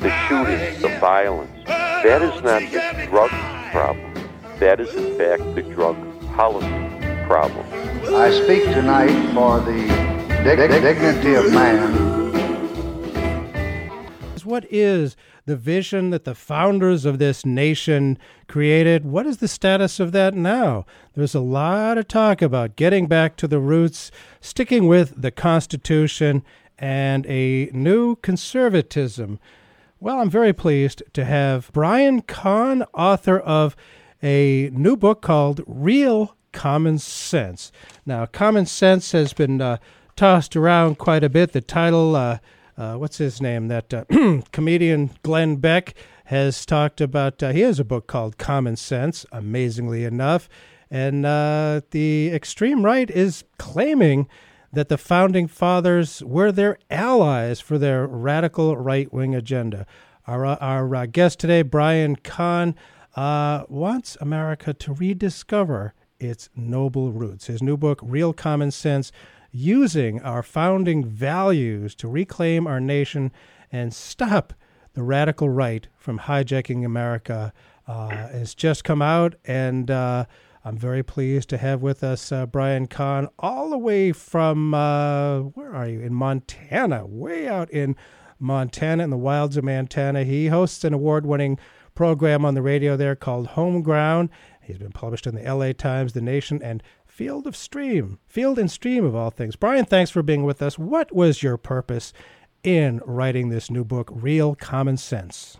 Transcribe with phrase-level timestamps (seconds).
[0.00, 3.30] The shootings, the violence, that is not the drug
[3.72, 4.14] problem.
[4.58, 5.96] That is, in fact, the drug
[6.34, 6.68] policy
[7.26, 7.66] problem.
[8.14, 9.86] I speak tonight for the
[10.44, 12.14] dig- dignity of man
[14.44, 19.04] what is the vision that the founders of this nation created?
[19.04, 20.86] What is the status of that now?
[21.14, 26.42] There's a lot of talk about getting back to the roots, sticking with the Constitution,
[26.78, 29.38] and a new conservatism.
[30.04, 33.74] Well, I'm very pleased to have Brian Kahn, author of
[34.22, 37.72] a new book called Real Common Sense.
[38.04, 39.78] Now, common sense has been uh,
[40.14, 41.52] tossed around quite a bit.
[41.52, 42.40] The title, uh,
[42.76, 43.68] uh, what's his name?
[43.68, 44.04] That uh,
[44.52, 45.94] comedian Glenn Beck
[46.26, 47.42] has talked about.
[47.42, 50.50] Uh, he has a book called Common Sense, amazingly enough.
[50.90, 54.28] And uh, the extreme right is claiming
[54.74, 59.86] that the founding fathers were their allies for their radical right wing agenda.
[60.26, 62.74] Our, uh, our uh, guest today, Brian Kahn,
[63.16, 67.46] wants America to rediscover its noble roots.
[67.46, 69.12] His new book, Real Common Sense
[69.52, 73.30] using our founding values to reclaim our nation
[73.70, 74.52] and stop
[74.94, 77.52] the radical right from hijacking America
[77.86, 80.24] uh, has just come out, and uh,
[80.66, 85.40] I'm very pleased to have with us uh, Brian Kahn, all the way from uh,
[85.40, 86.00] where are you?
[86.00, 87.96] In Montana, way out in
[88.38, 90.24] Montana, in the wilds of Montana.
[90.24, 91.58] He hosts an award-winning
[91.94, 94.30] program on the radio there called Home Ground.
[94.62, 98.70] He's been published in the LA Times, The Nation, and Field of Stream, Field and
[98.70, 99.56] Stream of all things.
[99.56, 100.78] Brian, thanks for being with us.
[100.78, 102.14] What was your purpose
[102.62, 105.58] in writing this new book, Real Common Sense?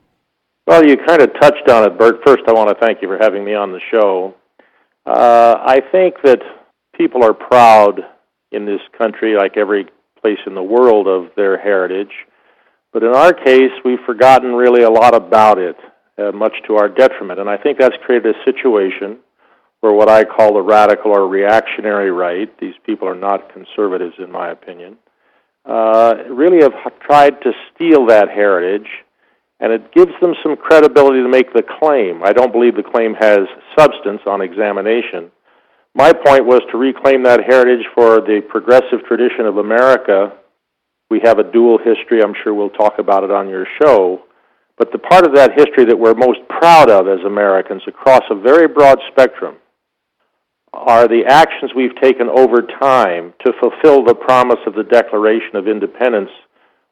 [0.66, 2.20] Well, you kind of touched on it, Burt.
[2.24, 4.34] First, I want to thank you for having me on the show.
[5.06, 6.40] Uh, I think that
[6.96, 8.00] people are proud
[8.52, 9.86] in this country, like every
[10.20, 12.12] place in the world, of their heritage.
[12.92, 15.76] But in our case, we've forgotten really a lot about it,
[16.16, 17.40] uh, much to our detriment.
[17.40, 19.18] And I think that's created a situation
[19.80, 22.48] where what I call the radical or reactionary right.
[22.58, 24.96] These people are not conservatives, in my opinion.
[25.66, 28.88] Uh, really have tried to steal that heritage,
[29.60, 32.22] and it gives them some credibility to make the claim.
[32.22, 33.40] I don't believe the claim has
[33.78, 35.30] substance on examination.
[35.94, 40.32] My point was to reclaim that heritage for the progressive tradition of America.
[41.08, 42.22] We have a dual history.
[42.22, 44.22] I'm sure we'll talk about it on your show.
[44.76, 48.34] But the part of that history that we're most proud of as Americans across a
[48.34, 49.56] very broad spectrum
[50.72, 55.68] are the actions we've taken over time to fulfill the promise of the Declaration of
[55.68, 56.30] Independence,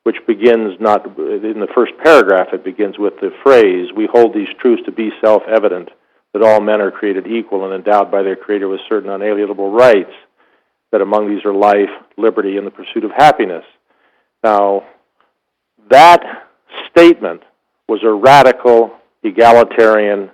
[0.05, 4.49] which begins not in the first paragraph, it begins with the phrase, We hold these
[4.61, 5.91] truths to be self evident,
[6.33, 10.13] that all men are created equal and endowed by their Creator with certain unalienable rights,
[10.91, 13.65] that among these are life, liberty, and the pursuit of happiness.
[14.43, 14.85] Now,
[15.91, 16.23] that
[16.91, 17.43] statement
[17.89, 18.93] was a radical,
[19.23, 20.31] egalitarian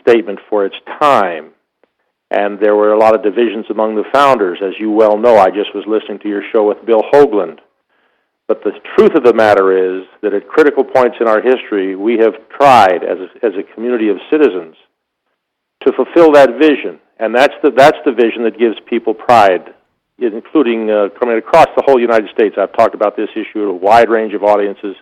[0.00, 1.52] statement for its time
[2.30, 5.36] and there were a lot of divisions among the founders, as you well know.
[5.36, 7.60] I just was listening to your show with Bill Hogeland.
[8.48, 12.16] But the truth of the matter is that at critical points in our history, we
[12.18, 14.74] have tried, as a, as a community of citizens,
[15.86, 16.98] to fulfill that vision.
[17.20, 19.74] And that's the, that's the vision that gives people pride,
[20.18, 22.56] including uh, coming across the whole United States.
[22.58, 24.96] I've talked about this issue to a wide range of audiences.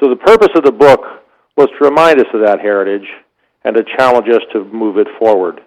[0.00, 1.00] So the purpose of the book
[1.56, 3.06] was to remind us of that heritage
[3.62, 5.60] and to challenge us to move it forward.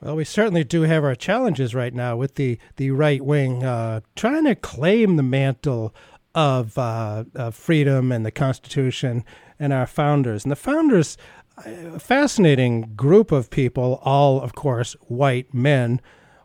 [0.00, 4.00] Well, we certainly do have our challenges right now with the, the right wing uh,
[4.16, 5.94] trying to claim the mantle
[6.34, 9.24] of, uh, of freedom and the Constitution
[9.58, 10.44] and our founders.
[10.44, 11.16] And the founders,
[11.64, 16.00] a fascinating group of people, all, of course, white men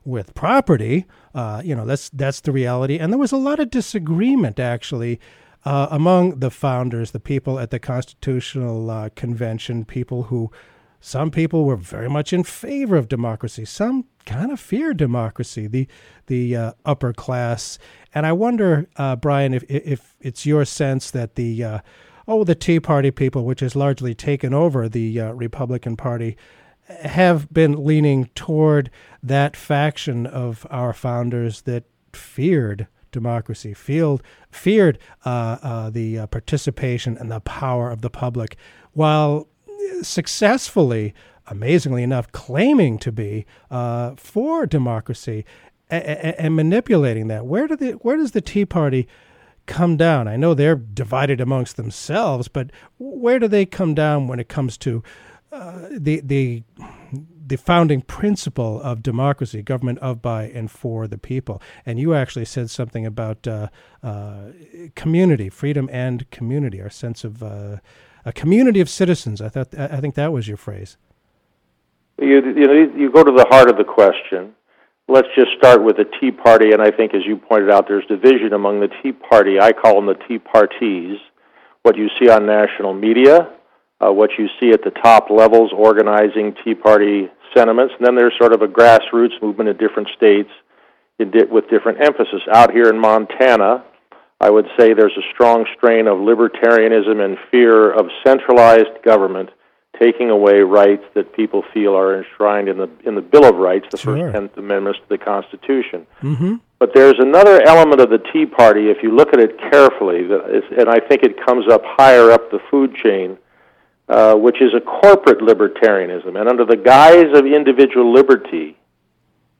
[0.05, 1.05] with property.
[1.33, 2.97] Uh, you know, that's, that's the reality.
[2.97, 5.19] And there was a lot of disagreement, actually,
[5.65, 10.51] uh, among the founders, the people at the Constitutional uh, Convention, people who
[11.01, 13.65] some people were very much in favor of democracy.
[13.65, 15.87] Some kind of feared democracy, the
[16.27, 17.79] the uh, upper class.
[18.13, 21.79] And I wonder, uh, Brian, if if it's your sense that the uh,
[22.27, 26.35] oh the Tea Party people, which has largely taken over the uh, Republican Party,
[26.87, 28.91] have been leaning toward
[29.23, 37.31] that faction of our founders that feared democracy, feared, feared uh, uh, the participation and
[37.31, 38.55] the power of the public,
[38.93, 39.47] while
[40.01, 41.13] successfully,
[41.47, 45.45] amazingly enough, claiming to be uh, for democracy
[45.89, 47.45] and manipulating that.
[47.45, 49.07] Where do the where does the Tea Party
[49.65, 50.27] come down?
[50.27, 54.77] I know they're divided amongst themselves, but where do they come down when it comes
[54.79, 55.03] to
[55.51, 56.63] uh, the the
[57.49, 61.59] the founding principle of democracy, government of, by, and for the people.
[61.83, 63.69] And you actually said something about uh,
[64.03, 64.51] uh,
[64.95, 67.77] community, freedom and community, our sense of uh,
[68.29, 69.41] a community of citizens.
[69.41, 70.97] I thought I think that was your phrase.
[72.21, 74.53] You, you know, you go to the heart of the question.
[75.07, 78.05] Let's just start with the Tea Party, and I think, as you pointed out, there's
[78.05, 79.59] division among the Tea Party.
[79.59, 81.17] I call them the Tea Parties.
[81.81, 83.49] What you see on national media,
[83.99, 88.37] uh, what you see at the top levels organizing Tea Party sentiments, and then there's
[88.37, 90.51] sort of a grassroots movement in different states
[91.17, 92.41] with different emphasis.
[92.53, 93.83] Out here in Montana,
[94.41, 99.49] I would say there's a strong strain of libertarianism and fear of centralized government
[99.99, 103.87] taking away rights that people feel are enshrined in the in the Bill of Rights,
[103.91, 104.17] the sure.
[104.17, 106.07] first ten amendments to the Constitution.
[106.21, 106.55] Mm-hmm.
[106.79, 110.87] But there's another element of the Tea Party, if you look at it carefully, and
[110.89, 113.37] I think it comes up higher up the food chain,
[114.07, 116.39] uh, which is a corporate libertarianism.
[116.39, 118.77] And under the guise of individual liberty,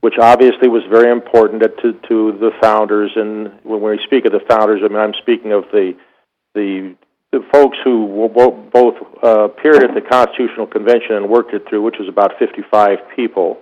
[0.02, 3.12] which obviously was very important to, to the founders.
[3.16, 5.94] And when we speak of the founders, I mean I'm speaking of the
[6.56, 6.96] the,
[7.32, 8.28] the folks who
[8.74, 12.98] both uh, appeared at the Constitutional Convention and worked it through, which was about 55
[13.16, 13.60] people,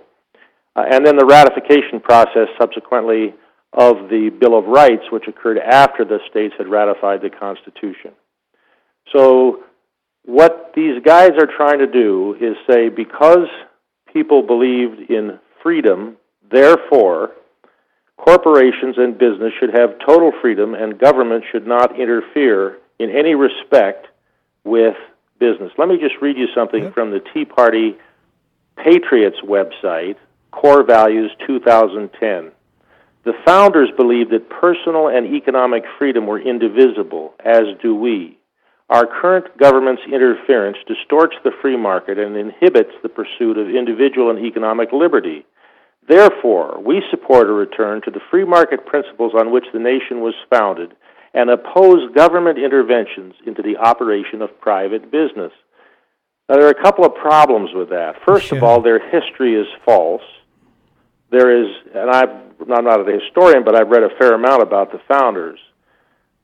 [0.74, 3.34] uh, and then the ratification process subsequently
[3.74, 8.12] of the Bill of Rights, which occurred after the states had ratified the Constitution.
[9.12, 9.64] So,
[10.24, 13.48] what these guys are trying to do is say because
[14.12, 16.16] people believed in freedom
[16.50, 17.32] Therefore,
[18.16, 24.06] corporations and business should have total freedom, and government should not interfere in any respect
[24.64, 24.96] with
[25.38, 25.72] business.
[25.78, 27.96] Let me just read you something from the Tea Party
[28.76, 30.16] Patriots website,
[30.50, 32.52] Core Values 2010.
[33.24, 38.38] The founders believed that personal and economic freedom were indivisible, as do we.
[38.88, 44.38] Our current government's interference distorts the free market and inhibits the pursuit of individual and
[44.38, 45.44] economic liberty.
[46.08, 50.34] Therefore, we support a return to the free market principles on which the nation was
[50.50, 50.94] founded
[51.34, 55.52] and oppose government interventions into the operation of private business.
[56.48, 58.14] Now, there are a couple of problems with that.
[58.26, 60.22] First of all, their history is false.
[61.30, 64.90] There is, and i am not a historian, but I've read a fair amount about
[64.90, 65.58] the founders.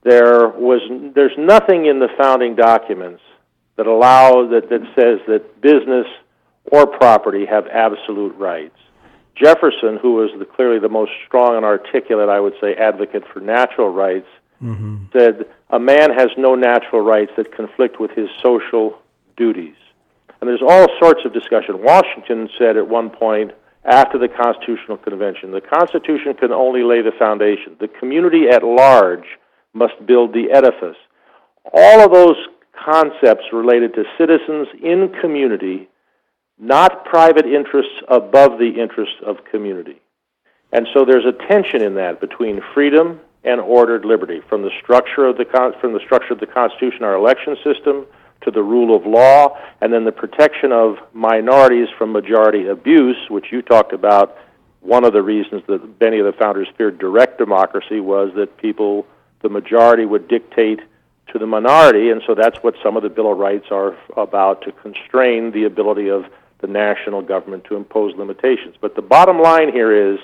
[0.03, 0.83] There was,
[1.15, 3.23] there's nothing in the founding documents
[3.77, 6.07] that allow that, that says that business
[6.71, 8.77] or property have absolute rights.
[9.35, 13.41] Jefferson, who was the, clearly the most strong and articulate, I would say, advocate for
[13.41, 14.29] natural rights,
[14.63, 15.07] mm-hmm.
[15.13, 18.99] said a man has no natural rights that conflict with his social
[19.37, 19.75] duties.
[20.41, 21.83] And there's all sorts of discussion.
[21.83, 23.53] Washington said at one point
[23.85, 29.27] after the Constitutional Convention the Constitution can only lay the foundation, the community at large
[29.73, 30.97] must build the edifice.
[31.73, 32.37] All of those
[32.85, 35.89] concepts related to citizens in community
[36.59, 40.01] not private interests above the interests of community.
[40.73, 45.27] And so there's a tension in that between freedom and ordered liberty, from the structure
[45.27, 45.45] of the
[45.81, 48.07] from the structure of the Constitution, our election system,
[48.41, 53.47] to the rule of law, and then the protection of minorities from majority abuse, which
[53.53, 54.37] you talked about.
[54.81, 59.07] One of the reasons that many of the founders feared direct democracy was that people,
[59.43, 60.81] the majority, would dictate
[61.33, 64.63] to the minority, and so that's what some of the Bill of Rights are about
[64.63, 66.25] to constrain the ability of
[66.65, 68.75] the national government to impose limitations.
[68.81, 70.19] But the bottom line here is,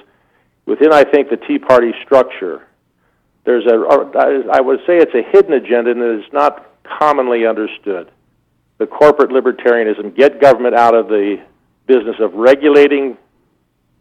[0.65, 2.67] within I think the Tea Party structure,
[3.45, 3.77] there's a
[4.53, 8.11] I would say it's a hidden agenda and it is not commonly understood.
[8.79, 11.43] The corporate libertarianism get government out of the
[11.87, 13.19] business of regulating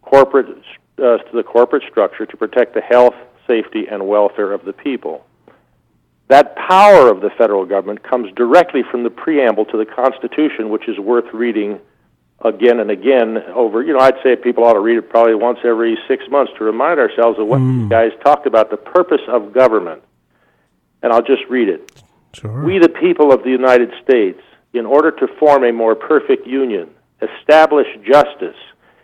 [0.01, 0.47] corporate
[0.97, 3.15] uh, the corporate structure to protect the health,
[3.47, 5.25] safety, and welfare of the people.
[6.29, 10.87] That power of the federal government comes directly from the preamble to the Constitution, which
[10.87, 11.79] is worth reading
[12.43, 15.59] again and again over you know i'd say people ought to read it probably once
[15.65, 17.81] every six months to remind ourselves of what mm.
[17.81, 20.01] these guys talked about the purpose of government
[21.03, 22.01] and i'll just read it
[22.33, 22.63] sure.
[22.63, 24.41] we the people of the united states
[24.73, 26.89] in order to form a more perfect union
[27.21, 28.55] establish justice,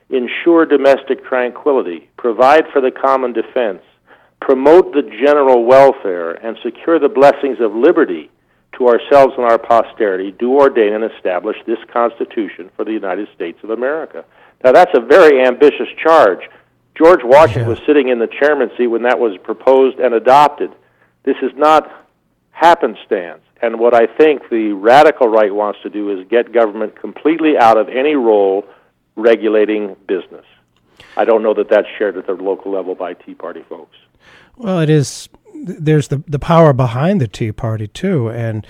[0.10, 3.82] ensure domestic tranquility, provide for the common defense,
[4.42, 8.30] promote the general welfare, and secure the blessings of liberty
[8.78, 13.60] to ourselves and our posterity, do ordain and establish this Constitution for the United States
[13.64, 14.26] of America.
[14.64, 16.50] Now, that's a very ambitious charge.
[16.96, 17.70] George Washington yeah.
[17.70, 20.72] was sitting in the chairman seat when that was proposed and adopted.
[21.24, 21.92] This is not
[22.52, 23.42] happenstance.
[23.62, 27.78] And what I think the radical right wants to do is get government completely out
[27.78, 28.66] of any role
[29.16, 30.46] regulating business.
[31.18, 33.96] I don't know that that's shared at the local level by Tea Party folks.
[34.58, 35.30] Well, it is.
[35.64, 38.66] There's the the power behind the Tea Party too, and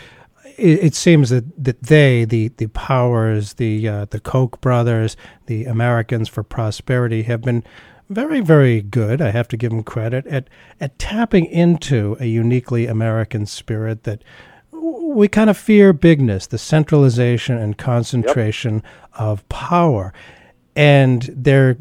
[0.58, 5.65] it, it seems that, that they, the the powers, the uh, the Koch brothers, the
[5.65, 7.63] Americans for Prosperity, have been
[8.10, 9.22] very, very good.
[9.22, 10.50] I have to give them credit at
[10.80, 14.24] at tapping into a uniquely American spirit that
[14.72, 18.84] we kind of fear bigness, the centralization and concentration yep.
[19.13, 20.13] of power,
[20.75, 21.77] and they're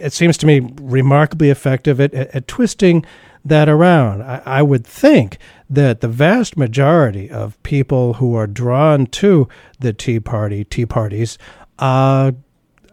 [0.00, 3.04] it seems to me remarkably effective at, at, at twisting
[3.44, 4.22] that around.
[4.22, 5.38] I, I, would think
[5.70, 9.48] that the vast majority of people who are drawn to
[9.78, 11.38] the Tea Party, Tea Parties,
[11.78, 12.32] uh,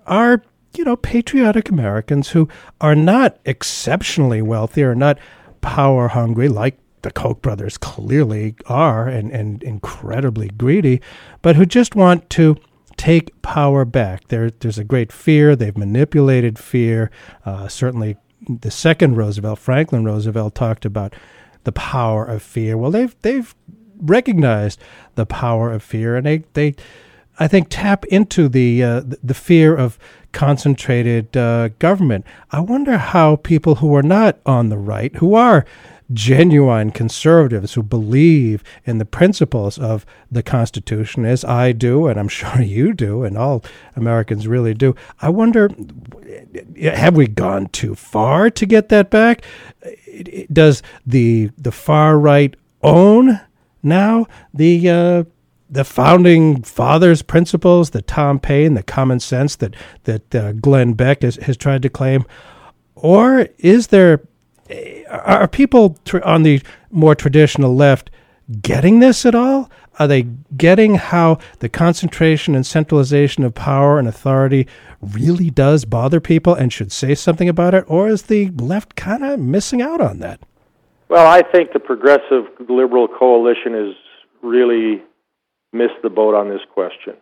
[0.06, 0.44] are
[0.76, 2.50] you know, patriotic Americans who
[2.82, 5.20] are not exceptionally wealthy or not
[5.62, 11.02] power hungry like the Koch brothers clearly are and, and incredibly greedy,
[11.42, 12.58] but who just want to
[13.04, 14.30] take power back.
[14.30, 15.58] There, there's a great fear.
[15.58, 17.12] They've manipulated fear.
[17.46, 18.16] Uh, certainly,
[18.48, 21.14] the second Roosevelt, Franklin Roosevelt, talked about
[21.66, 22.78] the power of fear.
[22.78, 23.54] Well, they've they've
[23.98, 24.80] recognized
[25.16, 26.76] the power of fear, and they they
[27.38, 30.00] I think tap into the uh, the fear of
[30.32, 32.26] concentrated uh, government.
[32.52, 35.66] I wonder how people who are not on the right, who are
[36.12, 42.28] genuine conservatives who believe in the principles of the Constitution, as I do, and I'm
[42.40, 43.64] sure you do, and all
[43.96, 44.96] Americans really do.
[45.22, 45.70] I wonder,
[46.84, 49.44] have we gone too far to get that back?
[50.52, 53.40] Does the the far right own
[53.82, 55.24] now the uh,
[55.70, 61.24] the founding fathers' principles, the Tom Paine, the common sense that that uh, Glenn Beck
[61.24, 62.26] has, has tried to claim,
[62.96, 64.22] or is there
[65.10, 68.10] are people tr- on the more traditional left
[68.62, 69.70] getting this at all?
[70.00, 70.24] Are they
[70.58, 74.68] getting how the concentration and centralization of power and authority
[75.02, 77.84] really does bother people and should say something about it?
[77.88, 80.40] Or is the left kind of missing out on that?
[81.10, 83.96] Well, I think the progressive liberal coalition has
[84.42, 85.04] really
[85.72, 87.14] missed the boat on this question.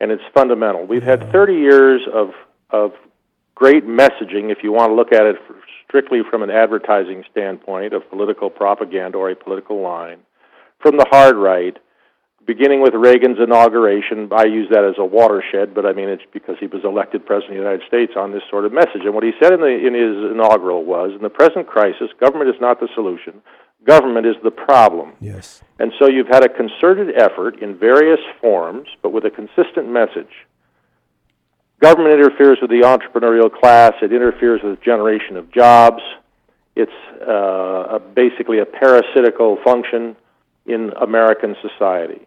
[0.00, 0.86] And it's fundamental.
[0.86, 2.30] We've had 30 years of,
[2.70, 2.92] of
[3.54, 5.36] great messaging, if you want to look at it
[5.90, 10.20] strictly from an advertising standpoint of political propaganda or a political line,
[10.78, 11.76] from the hard right,
[12.46, 14.30] beginning with Reagan's inauguration.
[14.32, 17.58] I use that as a watershed, but I mean it's because he was elected president
[17.58, 19.02] of the United States on this sort of message.
[19.04, 22.48] And what he said in, the, in his inaugural was, in the present crisis, government
[22.48, 23.42] is not the solution
[23.86, 25.12] government is the problem.
[25.20, 25.62] Yes.
[25.78, 30.46] And so you've had a concerted effort in various forms, but with a consistent message.
[31.80, 36.02] Government interferes with the entrepreneurial class, it interferes with the generation of jobs.
[36.76, 36.92] It's
[37.26, 40.14] uh, a, basically a parasitical function
[40.66, 42.26] in American society.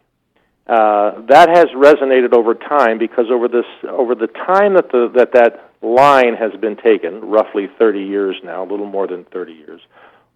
[0.66, 5.34] Uh, that has resonated over time because over this over the time that the that
[5.34, 9.82] that line has been taken, roughly 30 years now, a little more than 30 years,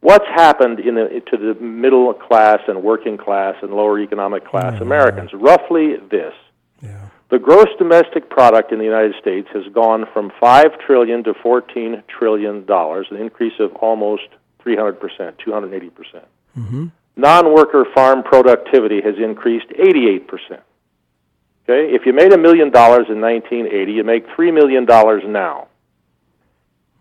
[0.02, 4.74] what's happened in the, to the middle class and working class and lower economic class
[4.74, 4.84] mm-hmm.
[4.84, 5.32] Americans?
[5.34, 6.34] Roughly this.
[6.82, 7.08] Yeah.
[7.30, 12.04] The gross domestic product in the United States has gone from 5 trillion to 14
[12.08, 14.28] trillion dollars, an increase of almost
[14.66, 15.92] 300%, 280%.
[16.58, 16.88] Mm-hmm.
[17.18, 20.26] Non-worker farm productivity has increased 88%.
[21.68, 21.94] Okay?
[21.94, 25.68] If you made a million dollars in 1980, you make 3 million dollars now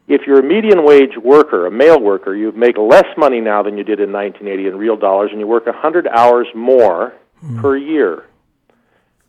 [0.09, 3.76] if you're a median wage worker, a male worker, you make less money now than
[3.76, 7.12] you did in 1980 in real dollars, and you work 100 hours more
[7.45, 7.61] mm.
[7.61, 8.25] per year.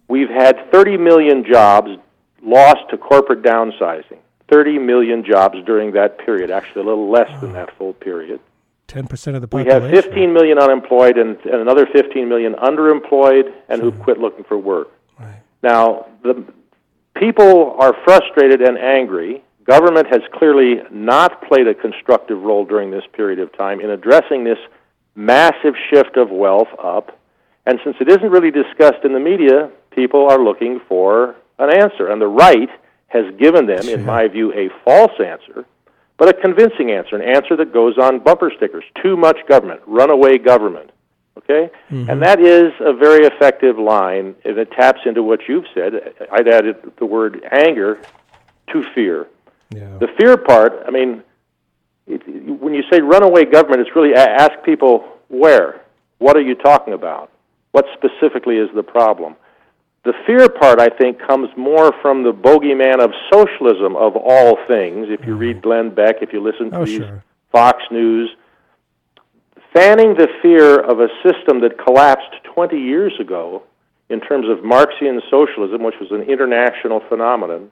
[0.07, 1.89] We've had 30 million jobs
[2.41, 4.19] lost to corporate downsizing.
[4.49, 8.39] 30 million jobs during that period, actually a little less than that full period.
[8.87, 9.83] 10% of the population.
[9.83, 13.91] We have 15 million unemployed and, and another 15 million underemployed and sure.
[13.91, 14.87] who've quit looking for work.
[15.19, 15.41] Right.
[15.61, 16.45] Now, the
[17.15, 23.03] people are frustrated and angry Government has clearly not played a constructive role during this
[23.11, 24.57] period of time in addressing this
[25.15, 27.19] massive shift of wealth up.
[27.65, 32.07] And since it isn't really discussed in the media, people are looking for an answer.
[32.07, 32.69] And the right
[33.07, 35.65] has given them, in my view, a false answer,
[36.17, 38.83] but a convincing answer, an answer that goes on bumper stickers.
[39.01, 40.91] Too much government, runaway government.
[41.39, 41.71] Okay?
[41.89, 42.09] Mm-hmm.
[42.09, 45.93] And that is a very effective line, and it taps into what you've said.
[46.31, 47.99] I'd added the word anger
[48.71, 49.27] to fear.
[49.71, 49.97] Yeah.
[49.99, 51.23] The fear part, I mean,
[52.05, 52.21] it,
[52.61, 55.81] when you say runaway government, it's really ask people where.
[56.19, 57.31] What are you talking about?
[57.71, 59.35] What specifically is the problem?
[60.03, 65.07] The fear part, I think, comes more from the bogeyman of socialism of all things.
[65.09, 67.23] If you read Glenn Beck, if you listen to Oh, these sure.
[67.51, 68.29] Fox News,
[69.73, 73.63] fanning the fear of a system that collapsed 20 years ago
[74.09, 77.69] in terms of Marxian socialism, which was an international phenomenon,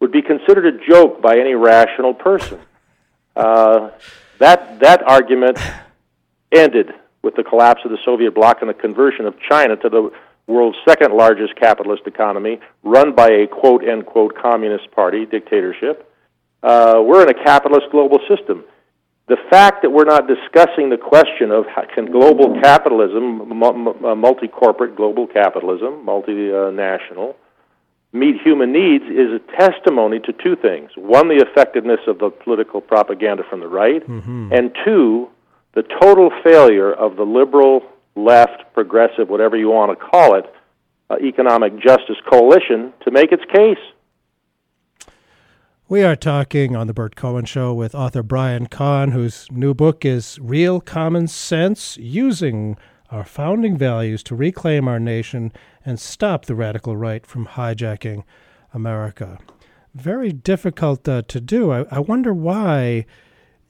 [0.00, 2.60] would be considered a joke by any rational person.
[3.34, 3.90] Uh,
[4.38, 5.58] that that argument
[6.50, 6.92] ended
[7.22, 10.12] with the collapse of the Soviet bloc and the conversion of China to the
[10.46, 16.08] world's second largest capitalist economy, run by a quote unquote communist party dictatorship.
[16.62, 18.64] Uh, we're in a capitalist global system.
[19.28, 24.48] The fact that we're not discussing the question of how can global capitalism, uh, multi
[24.48, 27.32] corporate global capitalism, multinational, uh,
[28.12, 30.90] meet human needs is a testimony to two things.
[30.96, 34.52] One, the effectiveness of the political propaganda from the right, mm-hmm.
[34.52, 35.28] and two,
[35.74, 37.82] the total failure of the liberal,
[38.14, 40.44] left, progressive, whatever you want to call it,
[41.10, 43.78] uh, economic justice coalition to make its case.
[45.88, 50.06] We are talking on the Burt Cohen Show with author Brian Kahn, whose new book
[50.06, 52.78] is Real Common Sense Using
[53.10, 55.52] Our Founding Values to Reclaim Our Nation
[55.84, 58.24] and Stop the Radical Right from Hijacking
[58.72, 59.38] America.
[59.94, 61.70] Very difficult uh, to do.
[61.70, 63.04] I, I wonder why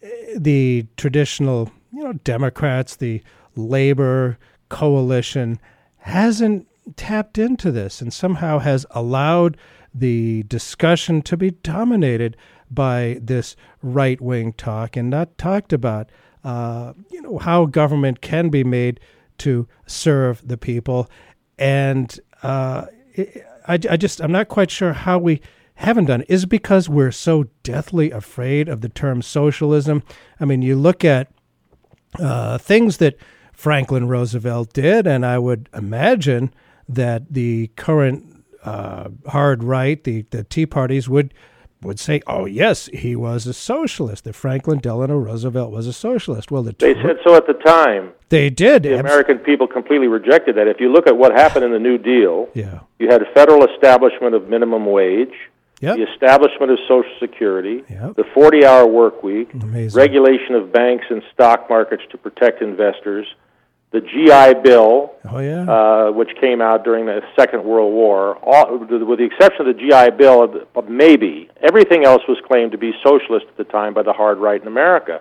[0.00, 3.20] eh, the traditional, you know, Democrats, the
[3.56, 5.60] labor coalition
[5.98, 6.66] hasn't
[6.96, 9.56] tapped into this and somehow has allowed
[9.94, 12.36] the discussion to be dominated
[12.70, 16.10] by this right wing talk and not talked about
[16.44, 18.98] uh, you know how government can be made
[19.38, 21.08] to serve the people
[21.58, 22.86] and uh,
[23.68, 25.40] I, I just I'm not quite sure how we
[25.74, 26.26] haven't done it.
[26.28, 30.02] Is it because we're so deathly afraid of the term socialism?
[30.40, 31.28] I mean, you look at
[32.18, 33.16] uh, things that
[33.66, 36.52] Franklin Roosevelt did, and I would imagine
[36.88, 41.32] that the current uh, hard right, the, the Tea parties, would
[41.80, 44.24] would say, "Oh yes, he was a socialist.
[44.24, 48.10] That Franklin Delano Roosevelt was a socialist." Well, the They said so at the time.
[48.30, 48.82] they did.
[48.82, 50.66] The American people completely rejected that.
[50.66, 52.80] If you look at what happened in the New Deal, yeah.
[52.98, 55.34] you had a federal establishment of minimum wage,
[55.80, 55.96] Yep.
[55.98, 58.16] the establishment of Social Security, Yep.
[58.16, 59.96] the 40 hour work week, Amazing.
[60.00, 63.26] regulation of banks and stock markets to protect investors,
[63.92, 65.64] the GI Bill, Oh yeah.
[65.70, 69.80] uh, which came out during the Second World War, all, with the exception of the
[69.80, 70.48] GI Bill,
[70.88, 74.60] maybe everything else was claimed to be socialist at the time by the hard right
[74.60, 75.20] in America.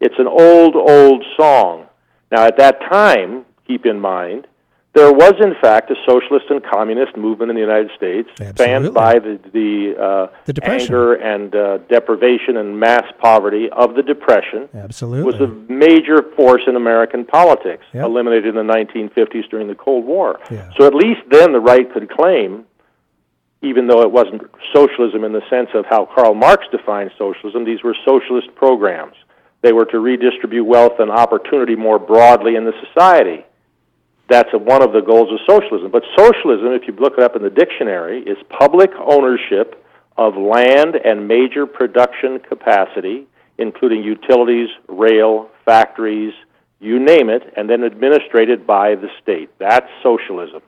[0.00, 1.86] It's an old, old song.
[2.30, 4.46] Now, at that time, keep in mind,
[4.92, 8.64] there was in fact a socialist and communist movement in the United States, Absolutely.
[8.64, 10.86] fanned by the the, uh, The Depression.
[10.94, 15.24] anger and uh, deprivation and mass poverty of the Depression Absolutely.
[15.32, 18.04] was a major force in American politics, Yep.
[18.04, 20.40] eliminated in the 1950s during the Cold War.
[20.50, 20.68] Yeah.
[20.76, 22.64] So at least then the right could claim,
[23.62, 24.42] even though it wasn't
[24.74, 29.14] socialism in the sense of how Karl Marx defined socialism, these were socialist programs.
[29.62, 33.44] They were to redistribute wealth and opportunity more broadly in the society.
[34.30, 35.90] That's one of the goals of socialism.
[35.90, 39.84] But socialism, if you look it up in the dictionary, is public ownership
[40.16, 43.26] of land and major production capacity,
[43.58, 46.32] including utilities, rail, factories,
[46.78, 49.50] you name it, and then administrated by the state.
[49.58, 50.62] That's socialism.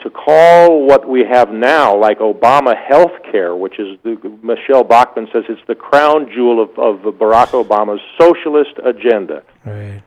[0.00, 5.28] To call what we have now, like Obama health care, which is the, Michele Bachmann
[5.32, 9.42] says it's the crown jewel of, of Barack Obama's socialist agenda.
[9.64, 10.02] right.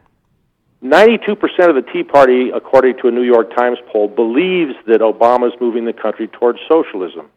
[0.84, 1.38] 92%
[1.70, 5.86] of the Tea Party, according to a New York Times poll, believes that Obama's moving
[5.86, 7.30] the country towards socialism.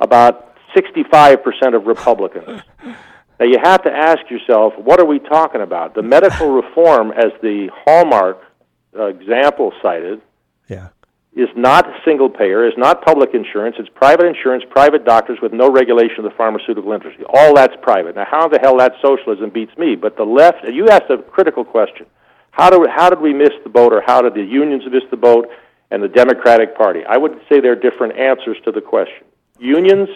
[0.00, 2.62] About 65% of Republicans.
[3.40, 5.94] Now you have to ask yourself, what are we talking about?
[5.94, 8.40] The medical reform, as the hallmark
[8.98, 10.20] uh, example cited,
[10.68, 10.88] Yeah.
[11.36, 13.76] is not single payer, is not public insurance.
[13.78, 17.24] It's private insurance, private doctors with no regulation of the pharmaceutical industry.
[17.32, 18.16] All that's private.
[18.16, 19.94] Now, how the hell that socialism beats me?
[19.94, 22.06] But the left, and you asked a critical question.
[22.58, 25.16] How, do, how did we miss the boat, or how did the unions miss the
[25.16, 25.48] boat,
[25.92, 27.02] and the Democratic Party?
[27.08, 29.24] I would say there are different answers to the question.
[29.60, 30.08] Unions,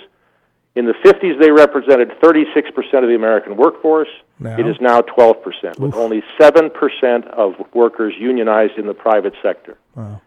[0.75, 2.67] in the 50s, they represented 36%
[3.03, 4.09] of the American workforce.
[4.41, 4.59] Now?
[4.59, 9.79] It is now 12%, with only 7% of workers unionized in the private sector.
[9.95, 10.21] Wow.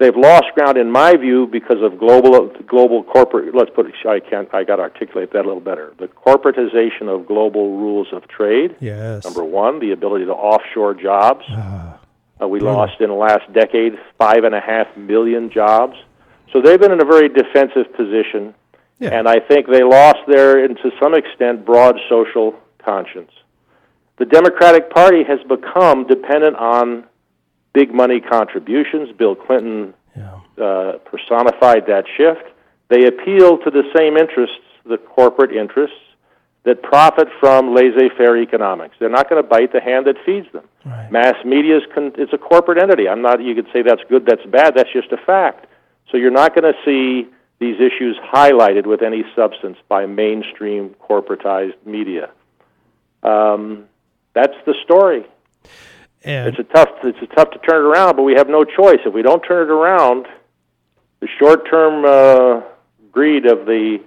[0.00, 3.54] They've lost ground, in my view, because of global global corporate.
[3.54, 3.84] Let's put.
[3.86, 4.48] it- I can't.
[4.54, 5.92] I got to articulate that a little better.
[5.98, 8.74] The corporatization of global rules of trade.
[8.80, 9.24] Yes.
[9.24, 11.44] Number one, the ability to offshore jobs.
[11.50, 11.98] Ah,
[12.42, 15.94] Uh, we lost in the last decade five and a half million jobs.
[16.50, 18.54] So they've been in a very defensive position,
[18.98, 19.10] Yeah.
[19.18, 23.30] and I think they lost their, and to some extent, broad social conscience.
[24.16, 27.04] The Democratic Party has become dependent on
[27.72, 29.10] big money contributions.
[29.16, 29.94] Bill Clinton
[30.60, 32.44] uh, personified that shift.
[32.88, 35.96] They appeal to the same interests, the corporate interests,
[36.64, 38.96] that profit from laissez-faire economics.
[38.98, 40.64] They're not going to bite the hand that feeds them.
[41.10, 43.08] Mass media is con- it's a corporate entity.
[43.08, 43.42] I'm not.
[43.42, 44.74] You could say that's good, that's bad.
[44.74, 45.66] That's just a fact.
[46.10, 47.30] So you're not going to see
[47.60, 52.30] these issues highlighted with any substance by mainstream corporatized media.
[53.22, 53.86] Um,
[54.34, 55.26] that's the story.
[56.22, 56.88] And It's a tough.
[57.02, 58.98] It's a tough to turn it around, but we have no choice.
[59.06, 60.26] If we don't turn it around,
[61.20, 62.62] the short-term uh,
[63.10, 64.00] greed of the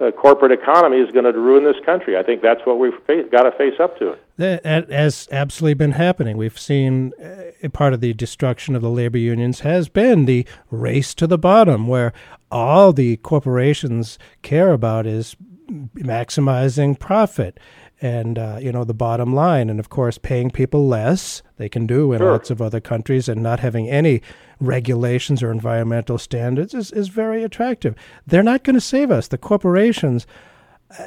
[0.00, 2.16] uh, corporate economy is going to ruin this country.
[2.16, 4.12] I think that's what we've fa- got to face up to.
[4.12, 4.24] It.
[4.36, 6.36] That that has absolutely been happening.
[6.36, 11.14] We've seen uh, part of the destruction of the labor unions has been the race
[11.14, 12.12] to the bottom, where
[12.50, 15.36] all the corporations care about is
[15.68, 17.58] maximizing profit
[18.00, 21.42] and uh, you know the bottom line, and of course paying people less.
[21.56, 22.30] They can do in Sure.
[22.32, 24.22] lots of other countries, and not having any
[24.60, 27.94] regulations or environmental standards is, is very attractive.
[28.26, 29.28] They're not going to save us.
[29.28, 30.26] The corporations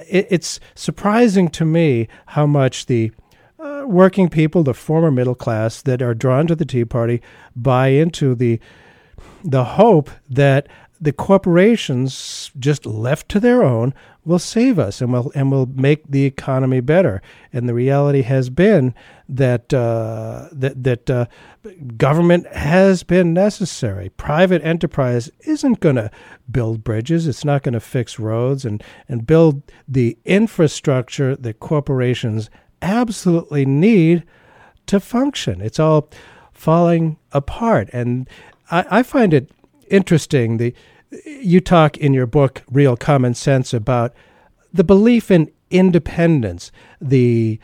[0.08, 3.12] it, it's surprising to me how much the
[3.60, 7.22] uh, working people, the former middle class that are drawn to the Tea Party,
[7.56, 8.60] buy into the
[9.44, 10.68] the hope that
[11.02, 13.92] the corporations, just left to their own,
[14.24, 17.24] will save us and will and will make the economy better.
[17.52, 18.94] And the reality has been
[19.28, 21.26] that uh, that that uh,
[21.98, 24.10] government has been necessary.
[24.10, 26.12] Private enterprise isn't going to
[26.52, 27.28] build bridges.
[27.28, 32.52] It's not going to fix roads and and build the infrastructure that corporations
[32.84, 34.24] absolutely need
[34.86, 35.62] to function.
[35.62, 36.10] It's all
[36.54, 38.30] falling apart, and
[38.70, 39.50] I, I find it
[39.90, 40.58] interesting.
[40.58, 40.76] The
[41.26, 44.14] you talk in your book, Real Common Sense, about
[44.74, 47.60] the belief in independence, the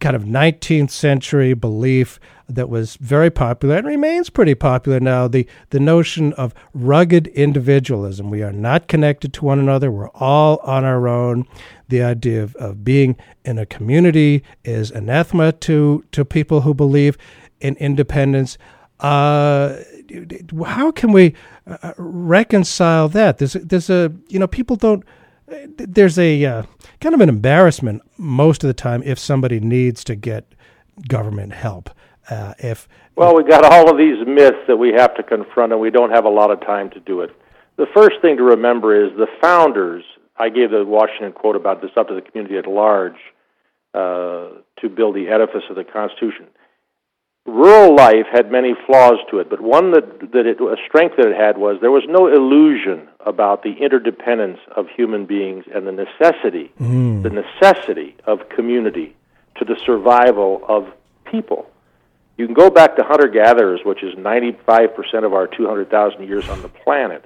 [0.00, 5.46] kind of 19th century belief that was very popular and remains pretty popular now the
[5.70, 8.30] the notion of rugged individualism.
[8.30, 9.90] We are not connected to one another.
[9.90, 11.46] We're all on our own.
[11.88, 17.18] The idea of, of being in a community is anathema to to people who believe
[17.60, 18.58] in independence.
[18.98, 19.76] Uh,
[20.66, 21.34] how can we
[21.66, 25.04] uh, reconcile that there's there's a you know people don't
[25.76, 26.62] there's a uh,
[27.00, 30.54] kind of an embarrassment most of the time if somebody needs to get
[31.08, 31.90] government help.
[32.30, 35.80] Uh, if Well, we got all of these myths that we have to confront, and
[35.80, 37.30] we don't have a lot of time to do it.
[37.76, 40.04] The first thing to remember is the founders.
[40.36, 43.16] I gave the Washington quote about this up to the community at large
[43.94, 44.48] uh,
[44.80, 46.46] to build the edifice of the Constitution.
[47.48, 51.28] Rural life had many flaws to it, but one that, that it, a strength that
[51.28, 55.92] it had was there was no illusion about the interdependence of human beings and the
[55.92, 57.22] necessity, hmm.
[57.22, 59.16] the necessity of community
[59.56, 60.92] to the survival of
[61.24, 61.70] people.
[62.36, 66.60] You can go back to hunter gatherers, which is 95% of our 200,000 years on
[66.60, 67.24] the planet.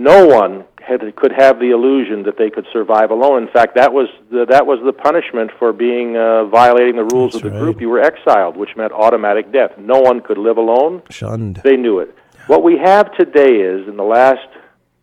[0.00, 3.42] No one had, could have the illusion that they could survive alone.
[3.42, 7.32] In fact, that was the, that was the punishment for being uh, violating the rules
[7.32, 7.62] That's of the right.
[7.62, 7.80] group.
[7.82, 9.72] You were exiled, which meant automatic death.
[9.78, 11.02] No one could live alone.
[11.10, 12.14] shunned, They knew it.
[12.46, 14.48] What we have today is, in the last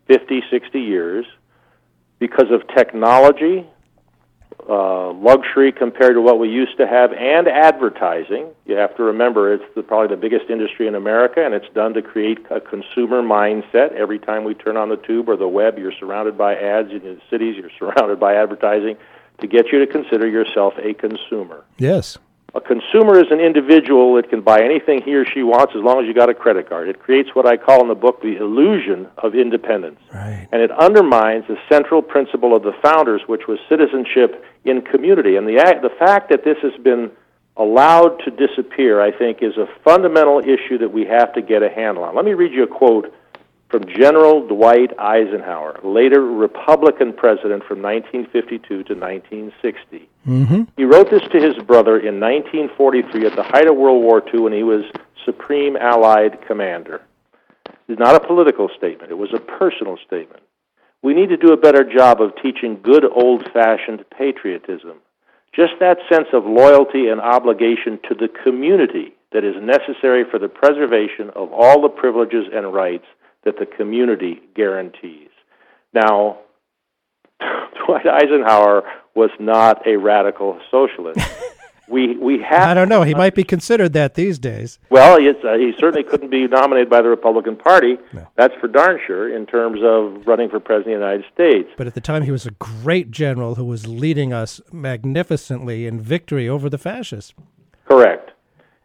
[0.08, 1.24] 50, 60 years,
[2.18, 3.64] because of technology,
[4.68, 8.48] uh, luxury compared to what we used to have, and advertising.
[8.66, 11.94] You have to remember it's the, probably the biggest industry in America, and it's done
[11.94, 13.92] to create a consumer mindset.
[13.92, 16.90] Every time we turn on the tube or the web, you're surrounded by ads.
[16.90, 18.96] In the cities, you're surrounded by advertising
[19.40, 21.64] to get you to consider yourself a consumer.
[21.78, 22.18] yes,
[22.54, 26.00] A consumer is an individual that can buy anything he or she wants as long
[26.00, 26.88] as you got a credit card.
[26.88, 30.00] It creates what I call in the book the illusion of independence.
[30.14, 35.36] right, And it undermines the central principle of the founders, which was citizenship in community.
[35.36, 37.10] And the, act, the fact that this has been
[37.58, 41.68] allowed to disappear, I think, is a fundamental issue that we have to get a
[41.68, 42.16] handle on.
[42.16, 43.12] Let me read you a quote
[43.68, 50.08] from General Dwight Eisenhower, later Republican president from 1952 to 1960.
[50.26, 50.62] mm-hmm.
[50.76, 54.40] He wrote this to his brother in 1943 at the height of World War II
[54.40, 54.84] when he was
[55.24, 57.02] Supreme Allied Commander.
[57.88, 60.42] It's not a political statement, it was a personal statement.
[61.02, 64.98] We need to do a better job of teaching good old fashioned patriotism.
[65.54, 70.48] Just that sense of loyalty and obligation to the community that is necessary for the
[70.48, 73.06] preservation of all the privileges and rights
[73.44, 75.30] that the community guarantees.
[75.92, 76.38] Now,
[77.86, 78.82] Dwight Eisenhower
[79.14, 81.20] was not a radical socialist.
[81.88, 82.68] we we have.
[82.68, 83.02] I don't know.
[83.02, 84.78] He might be considered that these days.
[84.90, 87.98] Well, uh, he certainly couldn't be nominated by the Republican Party.
[88.36, 89.34] That's for darn sure.
[89.34, 91.68] In terms of running for president of the United States.
[91.76, 96.00] But at the time, he was a great general who was leading us magnificently in
[96.00, 97.34] victory over the fascists.
[97.86, 98.32] Correct.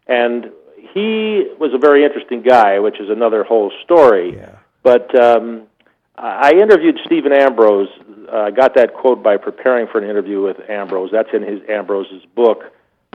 [0.07, 0.51] And
[0.93, 4.35] he was a very interesting guy, which is another whole story.
[4.35, 4.57] Yeah.
[4.83, 5.63] But um,
[6.17, 7.89] I interviewed Stephen Ambrose.
[8.31, 11.09] I uh, got that quote by preparing for an interview with Ambrose.
[11.11, 12.63] That's in his Ambrose's book,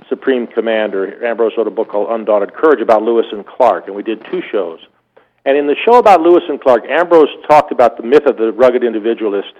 [0.09, 1.25] Supreme Commander.
[1.25, 4.43] Ambrose wrote a book called Undaunted Courage about Lewis and Clark, and we did two
[4.51, 4.81] shows.
[5.45, 8.53] And in the show about Lewis and Clark, Ambrose talked about the myth of the
[8.53, 9.53] rugged individualist,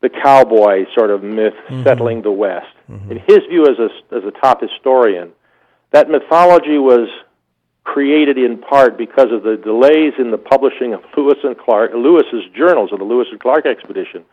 [0.00, 1.82] the cowboy sort of myth Mm-hmm.
[1.82, 2.74] settling the West.
[2.88, 5.32] In his view, as a, as a top historian,
[5.90, 7.08] that mythology was
[7.84, 12.44] created in part because of the delays in the publishing of Lewis and Clark, Lewis's
[12.54, 14.24] journals of the Lewis and Clark expedition,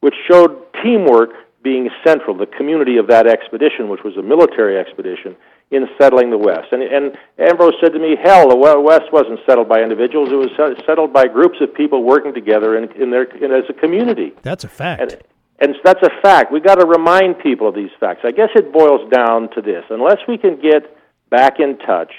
[0.00, 1.30] which showed teamwork
[1.62, 5.36] being central, the community of that expedition, which was a military expedition,
[5.70, 6.68] in settling the West.
[6.72, 10.50] And, and Ambrose said to me, hell, the West wasn't settled by individuals, it was
[10.84, 14.32] settled by groups of people working together in, in their, in, as a community.
[14.42, 15.00] That's a fact.
[15.00, 15.22] And,
[15.62, 16.52] and that's a fact.
[16.52, 18.22] We've got to remind people of these facts.
[18.24, 19.84] I guess it boils down to this.
[19.90, 20.96] Unless we can get
[21.30, 22.12] back in touch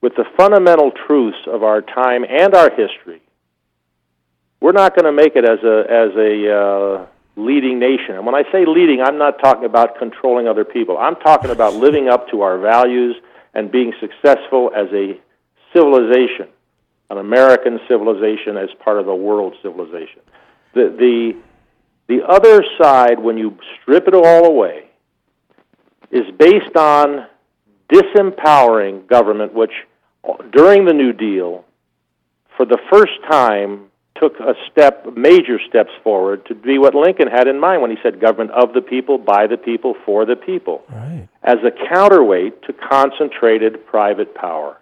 [0.00, 3.20] with the fundamental truths of our time and our history,
[4.60, 8.14] we're not going to make it as a as a uh, leading nation.
[8.14, 10.96] And when I say leading, I'm not talking about controlling other people.
[10.98, 13.16] I'm talking about living up to our values
[13.54, 15.20] and being successful as a
[15.74, 16.46] civilization,
[17.10, 20.20] an American civilization as part of a world civilization.
[20.74, 21.51] The the
[22.12, 24.84] the other side, when you strip it all away,
[26.10, 27.26] is based on
[27.90, 29.72] disempowering government, which
[30.52, 31.64] during the New Deal,
[32.56, 33.86] for the first time,
[34.20, 37.96] took a step, major steps forward to be what Lincoln had in mind when he
[38.02, 41.26] said government of the people, by the people, for the people, right.
[41.42, 44.76] as a counterweight to concentrated private power.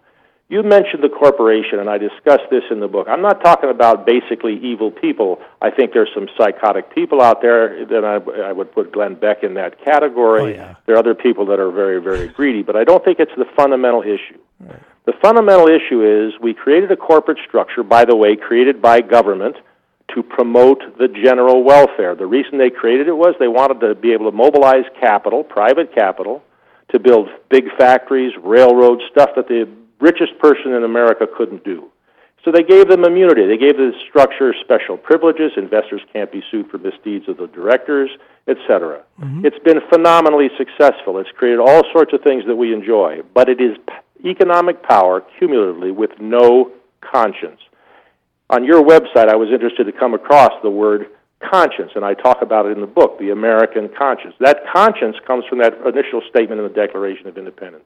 [0.51, 3.07] You mentioned the corporation, and I discussed this in the book.
[3.09, 5.39] I'm not talking about basically evil people.
[5.63, 9.45] I think there's some psychotic people out there, then I, I would put Glenn Beck
[9.45, 10.43] in that category.
[10.43, 10.75] Oh, yeah.
[10.87, 13.45] There are other people that are very, very greedy, but I don't think it's the
[13.55, 14.41] fundamental issue.
[15.07, 19.55] The fundamental issue is we created a corporate structure, by the way, created by government
[20.17, 22.17] to promote the general welfare.
[22.17, 25.95] The reason they created it was they wanted to be able to mobilize capital, private
[25.95, 26.43] capital,
[26.91, 29.69] to build big factories, railroads, stuff that the
[30.01, 31.91] richest person in America couldn't do.
[32.45, 33.47] So they gave them immunity.
[33.47, 35.53] They gave the structure special privileges.
[35.57, 38.11] Investors can't be sued for misdeeds of the directors,
[38.49, 39.03] etc.
[39.21, 39.45] Mm-hmm.
[39.45, 41.19] It's been phenomenally successful.
[41.19, 45.23] It's created all sorts of things that we enjoy, but it is p- economic power
[45.39, 47.61] cumulatively with no conscience.
[48.49, 51.09] On your website, I was interested to come across the word
[51.41, 54.35] conscience, and I talk about it in the book, The American Conscience.
[54.41, 57.85] That conscience comes from that initial statement in the Declaration of Independence.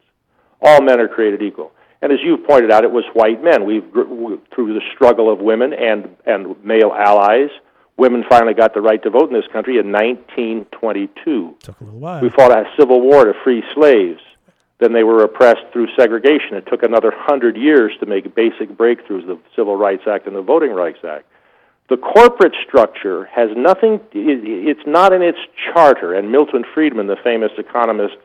[0.62, 1.72] All men are created equal.
[2.04, 3.64] And as you've pointed out, it was white men.
[3.64, 7.48] We've, through the struggle of women and, and male allies,
[7.96, 11.56] women finally got the right to vote in this country in 1922.
[11.60, 12.20] Took a little while.
[12.20, 14.20] We fought a civil war to free slaves.
[14.80, 16.58] Then they were oppressed through segregation.
[16.58, 20.42] It took another hundred years to make basic breakthroughs, the Civil Rights Act and the
[20.42, 21.24] Voting Rights Act.
[21.88, 25.38] The corporate structure has nothing, it's not in its
[25.72, 26.12] charter.
[26.12, 28.16] And Milton Friedman, the famous economist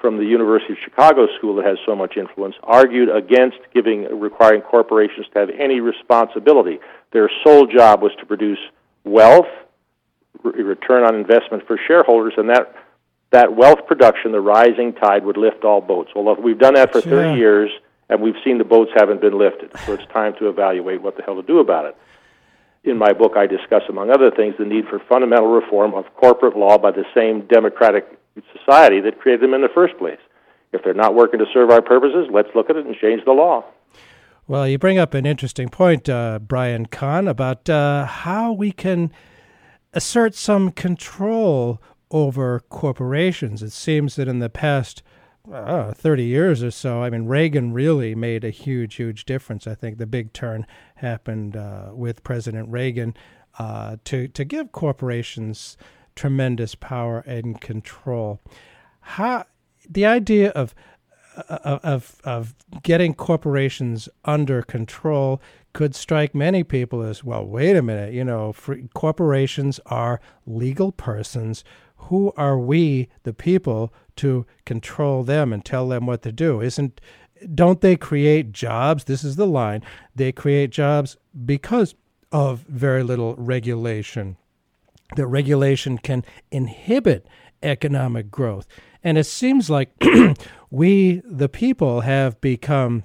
[0.00, 4.62] from the University of Chicago School that has so much influence, argued against giving, requiring
[4.62, 6.78] corporations to have any responsibility.
[7.12, 8.58] Their sole job was to produce
[9.04, 9.46] wealth,
[10.42, 12.74] re- return on investment for shareholders, and that
[13.32, 16.10] that wealth production, the rising tide, would lift all boats.
[16.16, 17.34] Well, we've done that for 30 Yeah.
[17.36, 17.70] years,
[18.08, 19.70] and we've seen the boats haven't been lifted.
[19.86, 21.96] So it's time to evaluate what the hell to do about it.
[22.82, 26.56] In my book, I discuss, among other things, the need for fundamental reform of corporate
[26.56, 28.18] law by the same democratic
[28.58, 30.18] society that created them in the first place.
[30.72, 33.32] If they're not working to serve our purposes, let's look at it and change the
[33.32, 33.64] law.
[34.46, 39.12] Well, you bring up an interesting point, uh, Brian Kahn, about uh, how we can
[39.92, 43.62] assert some control over corporations.
[43.62, 45.02] It seems that in the past
[45.52, 49.66] uh, 30 years or so, I mean, Reagan really made a huge, huge difference.
[49.66, 53.14] I think the big turn happened uh, with President Reagan
[53.58, 55.76] uh, to, to give corporations
[56.20, 58.40] tremendous power and control.
[59.00, 59.46] How,
[59.88, 60.74] the idea of
[61.36, 65.40] uh, uh, of of getting corporations under control
[65.72, 67.46] could strike many people as well.
[67.46, 68.54] Wait a minute, you know,
[68.92, 71.64] corporations are legal persons.
[72.08, 76.60] Who are we, the people, to control them and tell them what to do?
[76.60, 77.00] Isn't
[77.54, 79.04] don't they create jobs?
[79.04, 79.82] This is the line.
[80.14, 81.94] They create jobs because
[82.30, 84.36] of very little regulation.
[85.16, 87.26] That regulation can inhibit
[87.62, 88.66] economic growth.
[89.02, 89.90] And it seems like
[90.70, 93.04] we, the people, have become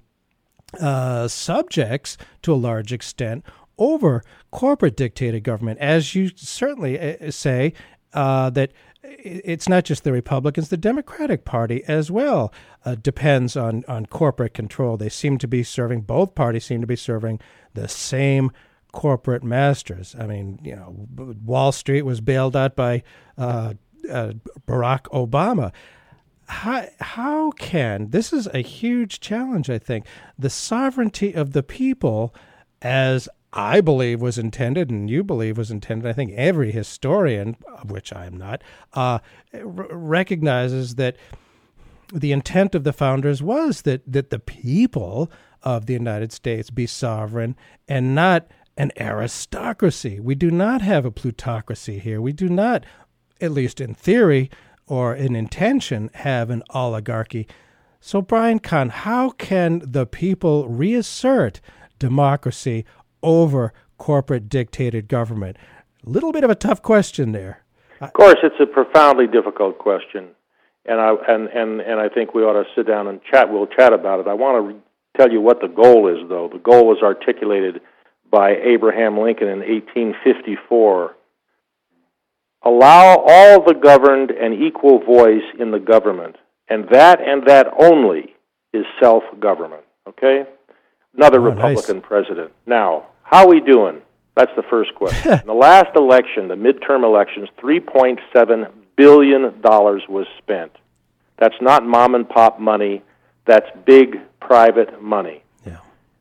[0.80, 3.46] uh, subjects to a large extent
[3.78, 7.74] over corporate dictated government, as you certainly uh, say
[8.14, 8.72] uh, that
[9.04, 12.54] it's not just the Republicans, the Democratic Party as well
[12.86, 14.98] uh, depends on, on corporate control.
[14.98, 17.40] They seem to be serving, both parties seem to be serving
[17.74, 18.52] the same
[18.96, 20.16] corporate masters.
[20.18, 21.08] I mean, you know,
[21.46, 23.04] Wall Street was bailed out by
[23.38, 23.74] uh,
[24.10, 24.34] uh,
[24.66, 25.72] Barack Obama.
[26.48, 29.70] How, how can this is a huge challenge?
[29.70, 30.06] I think
[30.40, 32.34] the sovereignty of the people,
[32.82, 36.08] as I believe was intended, and you believe was intended.
[36.08, 39.20] I think every historian, of which I am not, uh,
[39.54, 41.18] r- recognizes that
[42.14, 45.32] the intent of the founders was that that the people
[45.64, 47.56] of the United States be sovereign
[47.88, 50.20] and not an aristocracy.
[50.20, 52.22] We do not have a plutocracy here.
[52.22, 52.86] We do not,
[53.40, 54.50] at least in theory
[54.88, 57.48] or in intention, have an oligarchy.
[58.00, 61.62] So, Brian Kahn, how can the people reassert
[61.98, 62.86] democracy
[63.24, 65.58] over corporate dictated government?
[66.06, 67.64] A little bit of a tough question there.
[68.02, 70.28] Of course, it's a profoundly difficult question,
[70.86, 73.50] and I and and and I think we ought to sit down and chat.
[73.50, 74.28] We'll chat about it.
[74.28, 74.82] I want to
[75.18, 76.50] tell you what the goal is, though.
[76.52, 77.82] The goal was articulated
[78.36, 81.16] by Abraham Lincoln in 1854.
[82.64, 86.36] Allow all the governed an equal voice in the government,
[86.68, 88.36] and that and that only
[88.74, 89.84] is self government.
[90.10, 90.44] Okay?
[91.16, 92.52] Another Oh, Republican president.
[92.66, 94.02] Now, how are we doing?
[94.36, 95.32] That's the first question.
[95.40, 100.74] in the last election, the midterm elections, $3.7 billion was spent.
[101.40, 103.02] That's not mom and pop money,
[103.46, 105.45] that's big private money.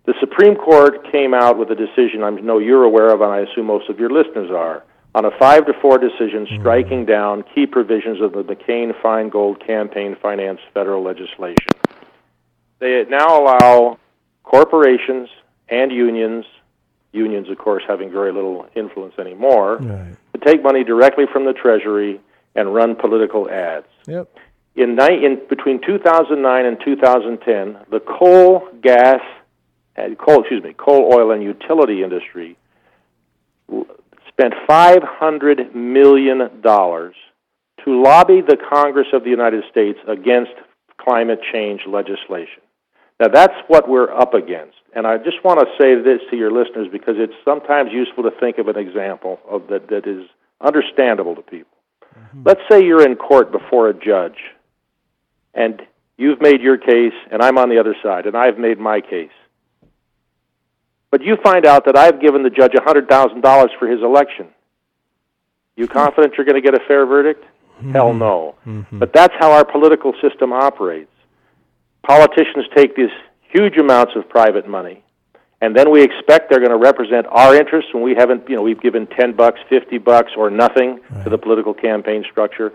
[0.06, 3.40] The Supreme Court came out with a decision I know you're aware of, and I
[3.40, 6.60] assume most of your listeners are, on a five to four decision mm-hmm.
[6.60, 11.70] striking down key provisions of the McCain Feingold campaign finance federal legislation.
[12.80, 13.98] They now allow
[14.42, 15.30] corporations
[15.70, 16.44] and unions,
[17.12, 20.16] unions, of course, having very little influence anymore, Right.
[20.34, 22.20] to take money directly from the Treasury
[22.54, 23.86] and run political ads.
[24.06, 24.28] Yep.
[24.76, 29.20] In, ni- in between 2009 and 2010, the coal, gas,
[29.96, 32.56] and coal, excuse me, coal, oil, and utility industry
[34.28, 37.14] spent 500 million dollars
[37.84, 40.52] to lobby the Congress of the United States against
[40.98, 42.62] climate change legislation.
[43.20, 44.76] Now that's what we're up against.
[44.94, 48.30] And I just want to say this to your listeners because it's sometimes useful to
[48.40, 50.24] think of an example of that that is
[50.60, 51.76] understandable to people.
[52.16, 52.42] Mm-hmm.
[52.44, 54.38] Let's say you're in court before a judge
[55.52, 55.82] and
[56.16, 59.30] you've made your case and I'm on the other side and I've made my case.
[61.14, 64.48] But you find out that I've given the judge $100,000 for his election.
[65.76, 65.92] You hmm.
[65.92, 67.44] confident you're going to get a fair verdict?
[67.78, 67.92] Hmm.
[67.92, 68.56] Hell no.
[68.64, 68.82] Hmm.
[68.90, 71.12] But that's how our political system operates.
[72.02, 73.12] Politicians take these
[73.48, 75.04] huge amounts of private money,
[75.60, 78.62] and then we expect they're going to represent our interests when we haven't, you know,
[78.62, 82.72] we've given 10 bucks, 50 bucks, or nothing to the political campaign structure.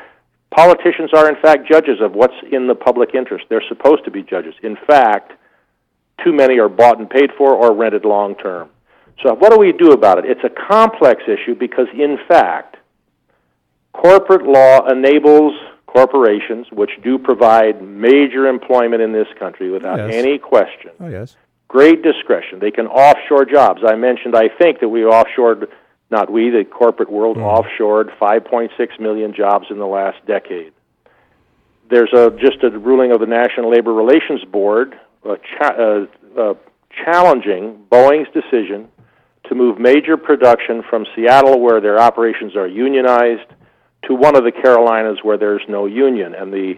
[0.55, 3.47] Politicians are, in fact, judges of what's in the public interest.
[3.49, 4.53] They're supposed to be judges.
[4.63, 5.33] In fact,
[6.23, 8.69] too many are bought and paid for or rented long term.
[9.23, 10.25] So, what do we do about it?
[10.25, 12.77] It's a complex issue because, in fact,
[13.93, 15.53] corporate law enables
[15.87, 20.13] corporations, which do provide major employment in this country without Yes.
[20.13, 21.35] any question, Oh, yes.
[21.67, 22.59] great discretion.
[22.59, 23.83] They can offshore jobs.
[23.83, 25.67] I mentioned, I think, that we offshored,
[26.11, 27.43] not we, the corporate world hmm.
[27.43, 30.73] offshored 5.6 million jobs in the last decade.
[31.89, 36.05] There's a, just a ruling of the National Labor Relations Board uh, uh,
[36.39, 36.53] uh,
[37.05, 38.87] challenging Boeing's decision
[39.47, 43.49] to move major production from Seattle, where their operations are unionized,
[44.07, 46.35] to one of the Carolinas where there's no union.
[46.35, 46.75] And the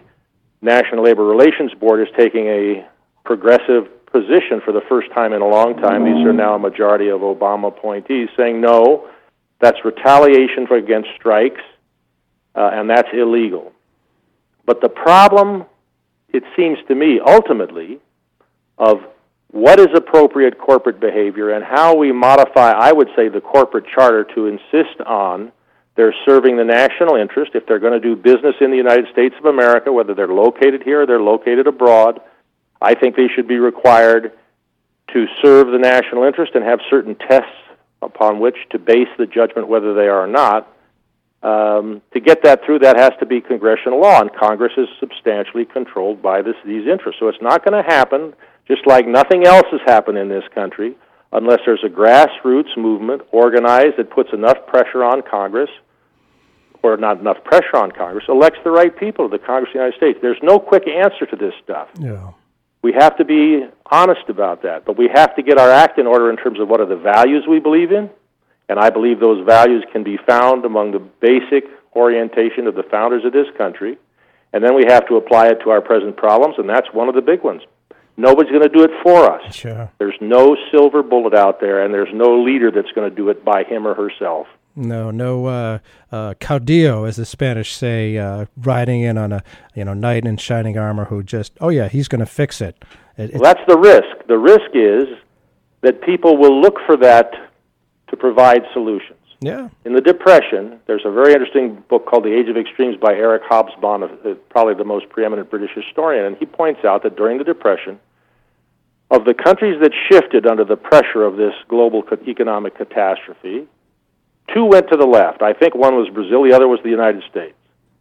[0.62, 2.88] National Labor Relations Board is taking a
[3.24, 6.04] progressive position for the first time in a long time.
[6.04, 9.10] These are now a majority of Obama appointees saying no,
[9.60, 11.62] that's retaliation for against strikes,
[12.56, 13.72] uh, and that's illegal.
[14.66, 15.66] But the problem,
[16.30, 18.00] it seems to me, ultimately,
[18.82, 18.98] of
[19.52, 24.26] what is appropriate corporate behavior and how we modify, I would say, the corporate charter
[24.36, 25.52] to insist on
[25.96, 27.52] they're serving the national interest.
[27.54, 30.84] If they're going to do business in the United States of America, whether they're located
[30.84, 32.22] here or they're located abroad,
[32.82, 34.32] I think they should be required
[35.14, 37.52] to serve the national interest and have certain tests
[38.02, 40.68] upon which to base the judgment whether they are or not.
[41.44, 45.66] Um, to get that through, that has to be congressional law, and Congress is substantially
[45.66, 47.20] controlled by this, these interests.
[47.20, 48.34] So it's not going to happen,
[48.68, 50.96] just like nothing else has happened in this country,
[51.32, 55.70] unless there's a grassroots movement organized that puts enough pressure on Congress
[56.84, 59.80] or not enough pressure on Congress, elects the right people to the Congress of the
[59.80, 60.20] United States.
[60.22, 61.90] There's no quick answer to this stuff.
[62.00, 62.32] Yeah.
[62.82, 66.08] We have to be honest about that, but we have to get our act in
[66.08, 68.10] order in terms of what are the values we believe in,
[68.68, 73.24] and I believe those values can be found among the basic orientation of the founders
[73.26, 73.98] of this country,
[74.52, 77.14] and then we have to apply it to our present problems, and that's one of
[77.14, 77.62] the big ones.
[78.18, 79.54] Nobody's going to do it for us.
[79.54, 79.92] Sure.
[79.98, 83.44] There's no silver bullet out there, and there's no leader that's going to do it
[83.44, 84.48] by him or herself.
[84.76, 85.80] No, no uh,
[86.12, 89.44] uh, caudillo, as the Spanish say, uh, riding in on a
[89.76, 92.84] you know knight in shining armor who just oh yeah he's going to fix it.
[93.18, 94.28] it well, that's the risk.
[94.28, 95.18] The risk is
[95.82, 97.34] that people will look for that
[98.10, 99.18] to provide solutions.
[99.42, 99.70] Yeah.
[99.86, 103.44] In the Depression, there's a very interesting book called The Age of Extremes by Eric
[103.44, 107.44] Hobsbawm, uh, probably the most preeminent British historian, and he points out that during the
[107.44, 108.00] Depression,
[109.10, 113.68] of the countries that shifted under the pressure of this global economic catastrophe,
[114.54, 115.42] Two went to the left.
[115.42, 117.56] I think one was Brazil, the other was the United States.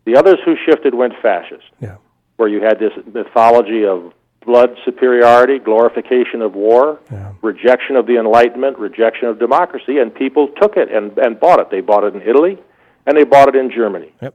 [0.04, 1.64] The others who shifted went fascist.
[1.80, 1.96] Yeah.
[2.36, 4.12] Where you had this mythology of
[4.44, 7.32] blood superiority, glorification of war, yeah.
[7.42, 11.70] rejection of the Enlightenment, rejection of democracy, and people took it and, and bought it.
[11.70, 12.58] They bought it in Italy,
[13.06, 14.12] and they bought it in Germany.
[14.22, 14.34] Yep.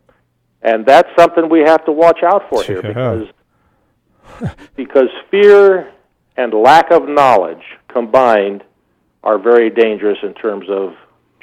[0.62, 3.28] And that's something we have to watch out for here because
[4.76, 5.92] because fear
[6.38, 8.64] and lack of knowledge combined
[9.24, 10.96] are very dangerous in terms of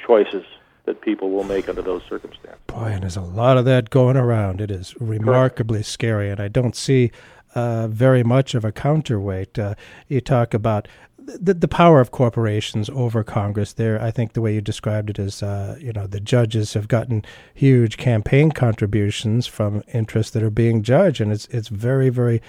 [0.05, 0.43] choices
[0.85, 2.59] that people will make under those circumstances.
[2.67, 4.59] Boy, and there's a lot of that going around.
[4.59, 5.89] It is remarkably Correct.
[5.89, 7.11] scary, and I don't see
[7.55, 9.57] uh, very much of a counterweight.
[9.57, 9.75] Uh,
[10.07, 10.87] you talk about
[11.17, 13.73] the, the power of corporations over Congress.
[13.73, 16.87] There, I think the way you described it is, uh, you know, the judges have
[16.87, 17.23] gotten
[17.53, 22.41] huge campaign contributions from interests that are being judged, and it's it's very very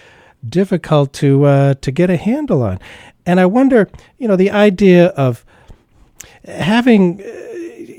[0.48, 2.80] difficult to uh, to get a handle on.
[3.26, 3.88] And I wonder,
[4.18, 5.44] you know, the idea of
[6.44, 7.22] having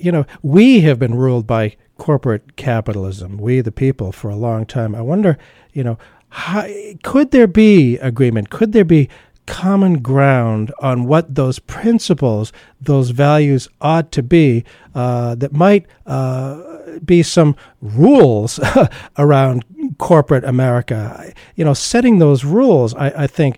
[0.06, 4.66] you know, we have been ruled by corporate capitalism, we the people, for a long
[4.66, 4.94] time.
[4.94, 5.36] I wonder,
[5.74, 5.98] you know,
[6.36, 6.68] how,
[7.02, 8.50] could there be agreement?
[8.50, 9.08] Could there be
[9.46, 16.62] common ground on what those principles, those values ought to be uh, that might uh,
[17.06, 18.60] be some rules
[19.18, 19.64] around
[19.98, 21.34] corporate America?
[21.56, 23.58] You know, setting those rules, I, I think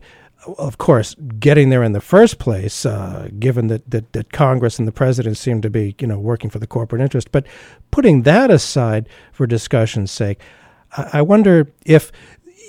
[0.60, 4.88] of course, getting there in the first place, uh, given that, that, that Congress and
[4.88, 7.34] the president seem to be, you know, working for the corporate interest.
[7.34, 7.46] But
[7.92, 10.40] putting that aside for discussion's sake,
[10.96, 12.12] I, I wonder if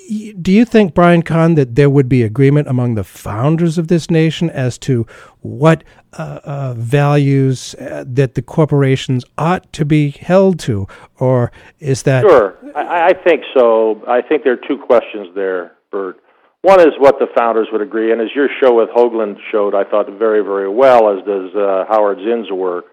[0.09, 4.09] do you think, Brian Kahn, that there would be agreement among the founders of this
[4.09, 5.05] nation as to
[5.41, 5.83] what
[6.13, 10.87] uh, uh, values uh, that the corporations ought to be held to,
[11.19, 12.21] or is that?
[12.21, 14.01] Sure, I, I think so.
[14.07, 16.19] I think there are two questions there, Burt.
[16.61, 19.83] One is what the founders would agree, and as your show with Hogeland showed, I
[19.83, 22.85] thought very, very well, as does uh, Howard Zinn's work.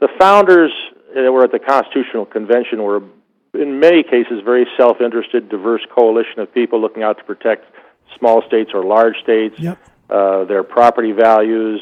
[0.00, 0.72] The founders
[1.14, 3.00] that were at the Constitutional Convention were,
[3.60, 7.64] in many cases, very self interested, diverse coalition of people looking out to protect
[8.18, 9.78] small states or large states, yep.
[10.10, 11.80] uh, their property values,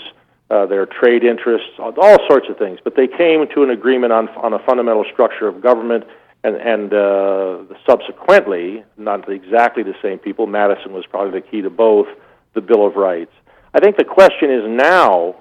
[0.50, 2.78] uh, their trade interests, all sorts of things.
[2.82, 6.04] But they came to an agreement on, on a fundamental structure of government
[6.44, 11.70] and, and uh, subsequently, not exactly the same people, Madison was probably the key to
[11.70, 12.06] both,
[12.52, 13.32] the Bill of Rights.
[13.72, 15.36] I think the question is now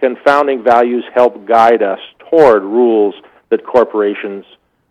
[0.00, 3.14] can founding values help guide us toward rules
[3.50, 4.44] that corporations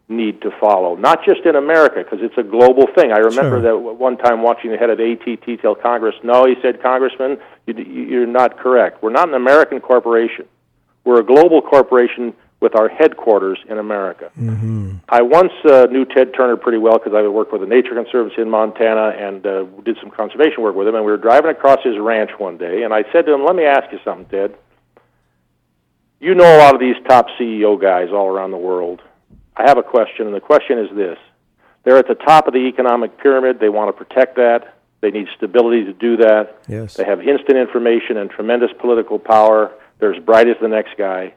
[0.09, 0.95] need to follow?
[0.95, 3.11] Not just in America, because it's a global thing.
[3.11, 3.61] I remember sure.
[3.61, 8.25] that one time watching the head of ATT tell Congress, no, he said, Congressman, you're
[8.25, 9.03] not correct.
[9.03, 10.45] We're not an American corporation.
[11.03, 14.31] We're a global corporation with our headquarters in America.
[14.37, 14.95] Mm-hmm.
[15.09, 18.41] I once uh, knew Ted Turner pretty well because I worked with the Nature Conservancy
[18.41, 20.95] in Montana and uh, did some conservation work with him.
[20.95, 23.55] And we were driving across his ranch one day, and I said to him, "Let
[23.55, 24.55] me ask you something, Ted.
[26.19, 29.01] You know a lot of these top CEO guys all around the world.
[29.57, 31.17] I have a question, and the question is this:
[31.83, 33.59] They're at the top of the economic pyramid.
[33.59, 34.75] They want to protect that.
[35.01, 36.57] They need stability to do that.
[36.67, 36.95] Yes.
[36.95, 39.71] They have instant information and tremendous political power.
[39.99, 41.33] They're as bright as the next guy."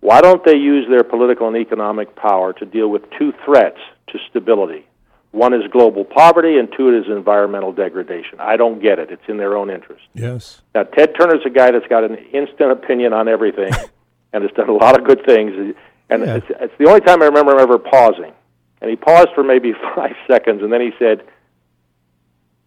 [0.00, 4.18] Why don't they use their political and economic power to deal with two threats to
[4.30, 4.86] stability?
[5.32, 8.40] One is global poverty, and two is environmental degradation.
[8.40, 9.10] I don't get it.
[9.10, 10.02] It's in their own interest.
[10.14, 10.62] Yes.
[10.74, 13.72] Now, Ted Turner's a guy that's got an instant opinion on everything
[14.32, 15.74] and has done a lot of good things.
[16.10, 16.36] And yeah.
[16.36, 18.32] it's, it's the only time I remember him ever pausing.
[18.80, 21.22] And he paused for maybe five seconds, and then he said,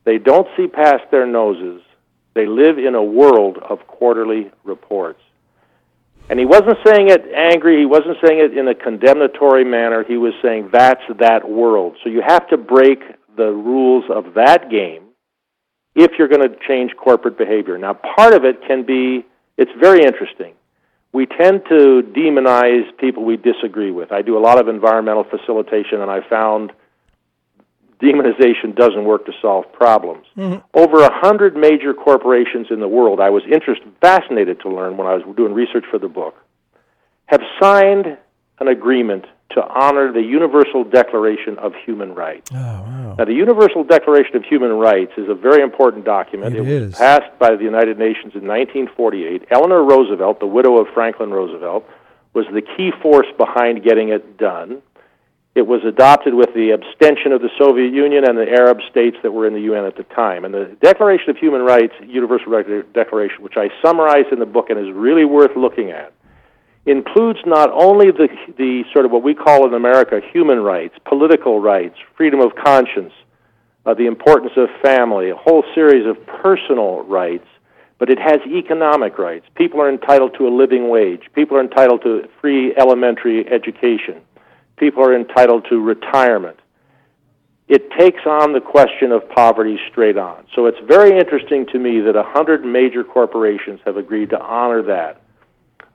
[0.04, 1.82] They don't see past their noses.
[2.34, 5.22] They live in a world of quarterly reports.
[6.30, 10.06] And he wasn't saying it angry, he wasn't saying it in a condemnatory manner.
[10.08, 11.98] He was saying that's that world.
[12.04, 13.00] So you have to break
[13.36, 15.04] the rules of that game
[15.94, 17.78] if you're going to change corporate behavior.
[17.78, 19.26] Now, part of it can be,
[19.58, 20.54] it's very interesting.
[21.14, 24.12] We tend to demonize people we disagree with.
[24.12, 26.72] I do a lot of environmental facilitation, and I found
[28.02, 30.26] demonization doesn't work to solve problems.
[30.38, 30.60] Mm-hmm.
[30.74, 35.08] Over a hundred major corporations in the world, I was interested, fascinated to learn when
[35.08, 36.36] I was doing research for the book,
[37.26, 38.18] have signed
[38.60, 39.26] an agreement
[39.56, 42.50] to honor the Universal Declaration of Human Rights.
[42.54, 43.16] Oh, wow.
[43.18, 46.56] Now, the Universal Declaration of Human Rights is a very important document.
[46.56, 46.96] It was is.
[46.96, 49.48] passed by the United Nations in 1948.
[49.52, 51.88] Eleanor Roosevelt, the widow of Franklin Roosevelt,
[52.34, 54.82] was the key force behind getting it done.
[55.54, 59.32] It was adopted with the abstention of the Soviet Union and the Arab states that
[59.32, 60.46] were in the UN at the time.
[60.46, 64.80] And the Declaration of Human Rights, Universal Declaration, which I summarize in the book and
[64.80, 66.14] is really worth looking at,
[66.86, 68.28] includes not only the,
[68.58, 73.14] the sort of what we call in America human rights, political rights, freedom of conscience,
[73.86, 77.48] uh, the importance of family, a whole series of personal rights,
[77.98, 79.46] but it has economic rights.
[79.54, 81.22] People are entitled to a living wage.
[81.34, 84.22] People are entitled to free elementary education.
[84.78, 86.58] People are entitled to retirement.
[87.68, 90.46] It takes on the question of poverty straight on.
[90.56, 94.82] So it's very interesting to me that a hundred major corporations have agreed to honor
[94.84, 95.21] that.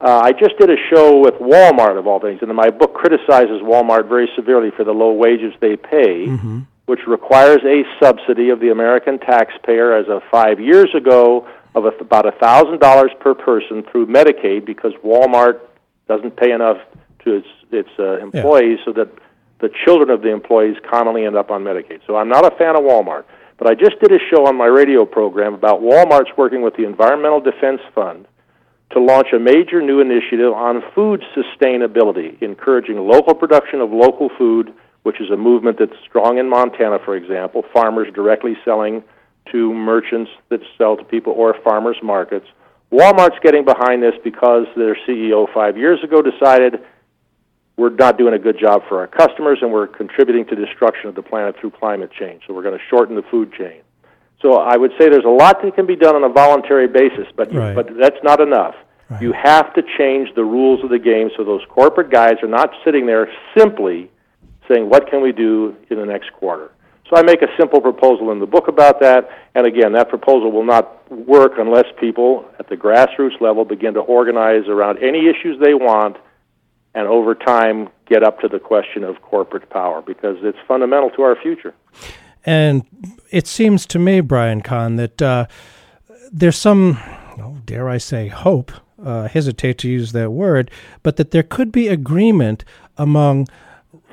[0.00, 3.62] Uh, I just did a show with Walmart, of all things, and my book criticizes
[3.62, 6.60] Walmart very severely for the low wages they pay, Mm-hmm.
[6.84, 11.88] which requires a subsidy of the American taxpayer as of five years ago of a,
[12.00, 15.60] about $1,000 per person through Medicaid because Walmart
[16.08, 16.78] doesn't pay enough
[17.24, 19.08] to its, its uh, employees so that
[19.60, 22.00] the children of the employees commonly end up on Medicaid.
[22.06, 23.24] So I'm not a fan of Walmart.
[23.58, 26.84] But I just did a show on my radio program about Walmart's working with the
[26.84, 28.26] Environmental Defense Fund
[28.92, 34.72] to launch a major new initiative on food sustainability, encouraging local production of local food,
[35.02, 39.02] which is a movement that's strong in Montana, for example, farmers directly selling
[39.52, 42.46] to merchants that sell to people or farmers markets.
[42.92, 46.80] Walmart's getting behind this because their CEO five years ago decided
[47.76, 51.14] we're not doing a good job for our customers and we're contributing to destruction of
[51.14, 52.42] the planet through climate change.
[52.46, 53.82] So we're going to shorten the food chain.
[54.42, 57.26] So I would say there's a lot that can be done on a voluntary basis,
[57.36, 57.74] but Right.
[57.74, 58.74] but that's not enough.
[59.20, 62.72] You have to change the rules of the game so those corporate guys are not
[62.84, 64.10] sitting there simply
[64.68, 66.72] saying what can we do in the next quarter.
[67.08, 70.50] So I make a simple proposal in the book about that, and again, that proposal
[70.50, 75.56] will not work unless people at the grassroots level begin to organize around any issues
[75.60, 76.16] they want
[76.96, 81.22] and over time get up to the question of corporate power because it's fundamental to
[81.22, 81.74] our future.
[82.46, 82.84] And
[83.30, 85.46] it seems to me, Brian Kahn, that uh,
[86.32, 86.98] there's some,
[87.38, 88.72] oh, dare I say, hope.
[89.04, 90.70] Uh, hesitate to use that word,
[91.02, 92.64] but that there could be agreement
[92.96, 93.46] among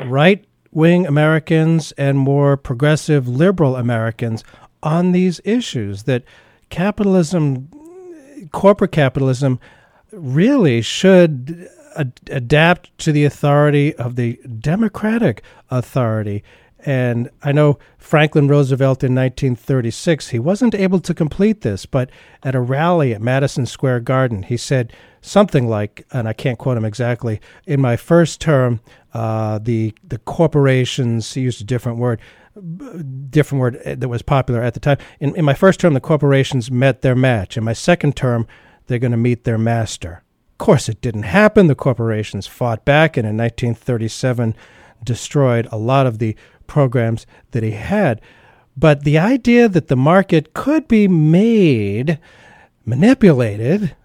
[0.06, 4.44] right wing Americans and more progressive liberal Americans
[4.84, 6.04] on these issues.
[6.04, 6.24] That
[6.70, 7.70] capitalism,
[8.52, 9.58] corporate capitalism,
[10.12, 16.44] really should ad- adapt to the authority of the democratic authority.
[16.86, 22.10] And I know Franklin Roosevelt in 1936, he wasn't able to complete this, but
[22.44, 26.78] at a rally at Madison Square Garden, he said something like, and I can't quote
[26.78, 28.82] him exactly, in my first term,
[29.14, 32.20] uh, the, the corporations, he used a different word,
[33.30, 34.98] different word that was popular at the time.
[35.22, 37.56] In, in my first term, the corporations met their match.
[37.56, 38.46] In my second term,
[38.88, 40.24] they're going to meet their master.
[40.52, 41.68] Of course, it didn't happen.
[41.68, 44.56] The corporations fought back, and in 1937,
[45.04, 46.36] destroyed a lot of the
[46.68, 48.22] programs that he had.
[48.76, 52.20] But the idea that the market could be made,
[52.86, 53.96] manipulated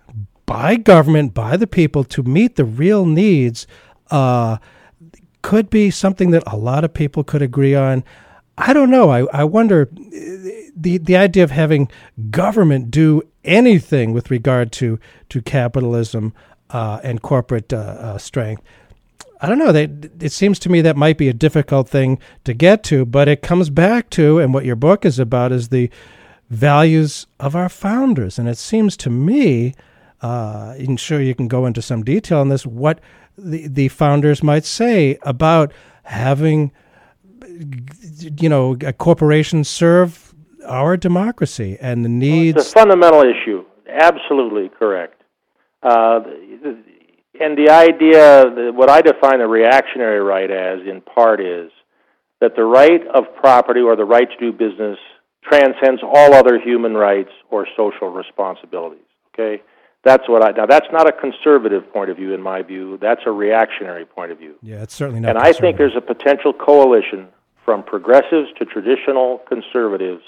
[0.47, 3.67] by government, by the people to meet the real needs,
[4.11, 4.59] uh,
[5.43, 8.05] could be something that a lot of people could agree on.
[8.57, 9.11] I don't know.
[9.11, 9.89] I, I wonder
[10.77, 11.91] the the idea of having
[12.31, 14.99] government do anything with regard to
[15.29, 16.35] to capitalism
[16.71, 18.63] uh, and corporate uh, uh, strength.
[19.41, 19.73] I don't know.
[19.73, 19.85] They,
[20.21, 23.43] it seems to me that might be a difficult thing to get to, but it
[23.43, 25.91] comes back to, and what your book is about is the
[26.51, 28.39] values of our founders.
[28.39, 29.75] And it seems to me,
[30.23, 33.01] uh, and sure you can go into some detail on this, what
[33.37, 35.73] the, the founders might say about
[36.03, 36.73] having,
[38.41, 40.35] you know, a corporation serve
[40.67, 42.59] our democracy and the needs.
[42.59, 43.65] It's a fundamental issue.
[43.89, 45.23] Absolutely correct.
[45.83, 46.21] Uh,
[47.41, 51.71] and the idea, what I define the reactionary right as, in part, is
[52.41, 54.99] that the right of property or the right to do business
[55.43, 59.05] transcends all other human rights or social responsibilities.
[59.35, 59.63] Okay,
[60.05, 60.51] that's what I.
[60.51, 62.99] Now, that's not a conservative point of view, in my view.
[63.01, 64.57] That's a reactionary point of view.
[64.63, 65.31] Yeah, it's certainly not.
[65.31, 67.29] And I think there's a potential coalition
[67.65, 70.23] from progressives to traditional conservatives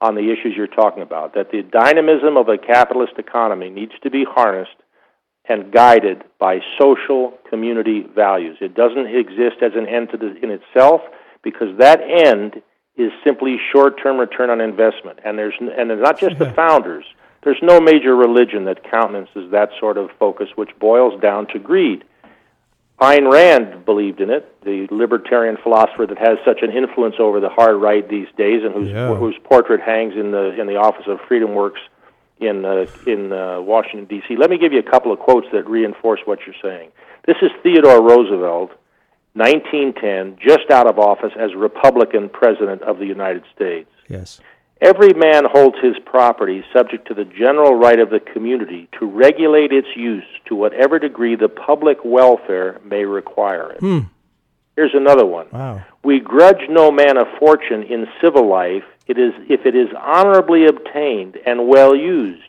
[0.00, 1.34] on the issues you're talking about.
[1.34, 4.76] That the dynamism of a capitalist economy needs to be harnessed
[5.48, 8.56] and guided by social community values.
[8.60, 11.00] It doesn't exist as an end to the, in itself
[11.42, 12.62] because that end
[12.96, 15.18] is simply short-term return on investment.
[15.24, 17.04] And there's and it's not just the founders.
[17.42, 22.04] There's no major religion that countenances that sort of focus, which boils down to greed.
[23.00, 27.48] Ayn Rand believed in it, the libertarian philosopher that has such an influence over the
[27.48, 29.12] hard right these days, and whose, Yeah.
[29.14, 31.80] whose portrait hangs in the in the office of Freedom Works
[32.42, 34.36] in uh, in uh, Washington D.C.
[34.36, 36.90] Let me give you a couple of quotes that reinforce what you're saying.
[37.26, 38.70] This is Theodore Roosevelt,
[39.34, 43.90] 1910, just out of office as Republican President of the United States.
[44.08, 44.40] Yes.
[44.80, 49.70] Every man holds his property subject to the general right of the community to regulate
[49.70, 53.78] its use to whatever degree the public welfare may require it.
[53.78, 54.00] Hmm.
[54.76, 55.46] Here's another one.
[55.52, 55.84] Wow.
[56.02, 60.66] We grudge no man a fortune in civil life it is if it is honorably
[60.66, 62.48] obtained and well used.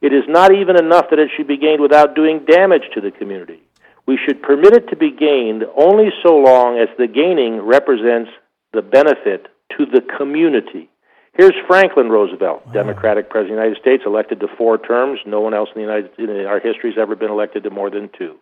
[0.00, 3.10] It is not even enough that it should be gained without doing damage to the
[3.10, 3.62] community.
[4.06, 8.30] We should permit it to be gained only so long as the gaining represents
[8.72, 9.46] the benefit
[9.76, 10.88] to the community.
[11.32, 15.18] Here's Franklin Roosevelt, Democratic President of the United States, elected to four terms.
[15.26, 17.90] No one else in the United in our history has ever been elected to more
[17.90, 18.36] than two.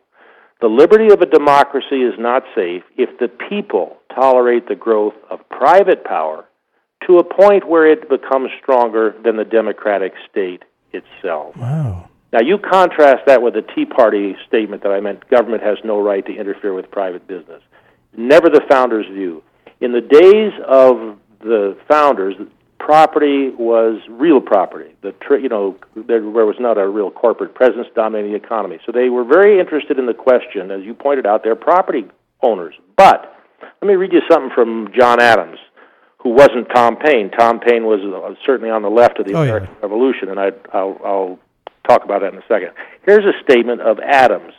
[0.61, 5.46] The liberty of a democracy is not safe if the people tolerate the growth of
[5.48, 6.46] private power
[7.07, 11.57] to a point where it becomes stronger than the democratic state itself.
[11.57, 12.09] Wow.
[12.32, 16.00] Now, you contrast that with the Tea Party statement that I meant government has no
[16.00, 17.62] right to interfere with private business.
[18.16, 19.42] Never the founders' view.
[19.80, 22.34] In the days of the founders,
[22.85, 24.95] property was real property.
[25.01, 28.78] The tr- you know there, there was not a real corporate presence dominating the economy.
[28.85, 32.05] So they were very interested in the question, as you pointed out, they're property
[32.43, 32.74] owners.
[32.97, 33.35] But
[33.80, 35.57] let me read you something from John Adams,
[36.18, 37.30] who wasn't Tom Paine.
[37.30, 39.49] Tom Paine was uh, certainly on the left of the Oh, yeah.
[39.57, 41.39] American Revolution, and I, I'll, I'll
[41.89, 42.72] talk about that in a second.
[43.07, 44.53] Here's a statement of Adams.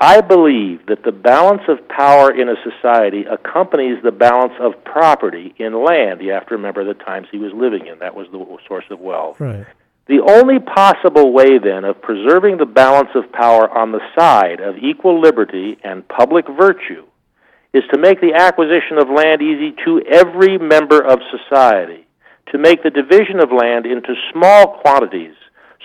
[0.00, 5.54] I believe that the balance of power in a society accompanies the balance of property
[5.58, 6.22] in land.
[6.22, 7.98] You have to remember the times he was living in.
[7.98, 9.38] That was the source of wealth.
[9.38, 9.66] Right.
[10.06, 14.78] The only possible way, then, of preserving the balance of power on the side of
[14.78, 17.04] equal liberty and public virtue
[17.74, 22.06] is to make the acquisition of land easy to every member of society,
[22.50, 25.34] to make the division of land into small quantities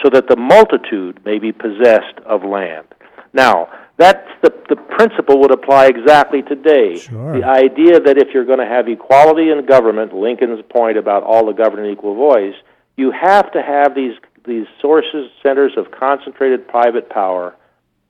[0.02, 2.88] so that the multitude may be possessed of land.
[3.34, 6.98] Now, that's the, the principle would apply exactly today.
[6.98, 7.40] Sure.
[7.40, 11.46] The idea that if you're going to have equality in government, Lincoln's point about all
[11.46, 12.56] the governed equal voice,
[12.98, 14.16] you have to have these
[14.46, 17.56] these sources, centers of concentrated private power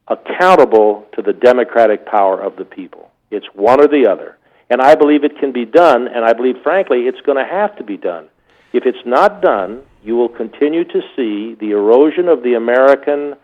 [0.08, 3.10] accountable to the democratic power of the people.
[3.32, 4.38] It's one or the other.
[4.70, 7.76] And I believe it can be done, and I believe, frankly, it's going to have
[7.78, 8.28] to be done.
[8.74, 13.36] If it's not done, you will continue to see the erosion of the American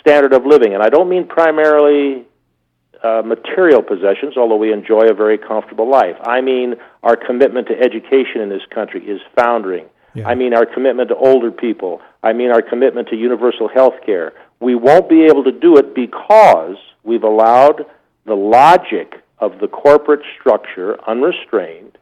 [0.00, 0.74] standard of living.
[0.74, 2.26] And I don't mean primarily
[3.02, 6.16] uh, material possessions, although we enjoy a very comfortable life.
[6.22, 9.86] I mean our commitment to education in this country is foundering.
[10.14, 10.28] Yeah.
[10.28, 12.00] I mean our commitment to older people.
[12.22, 14.32] I mean our commitment to universal health care.
[14.60, 17.84] We won't be able to do it because we've allowed
[18.24, 21.98] the logic of the corporate structure unrestrained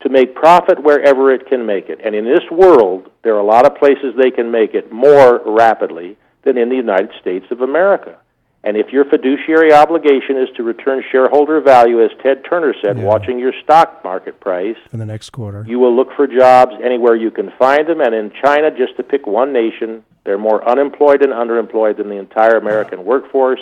[0.00, 2.00] to make profit wherever it can make it.
[2.04, 5.42] And in this world, there are a lot of places they can make it more
[5.44, 8.16] rapidly than in the United States of America.
[8.64, 13.04] And if your fiduciary obligation is to return shareholder value, as Ted Turner said, Yeah.
[13.04, 15.64] watching your stock market price, For the next quarter.
[15.66, 18.00] you will look for jobs anywhere you can find them.
[18.00, 22.16] And in China, just to pick one nation, they're more unemployed and underemployed than the
[22.16, 23.60] entire American workforce,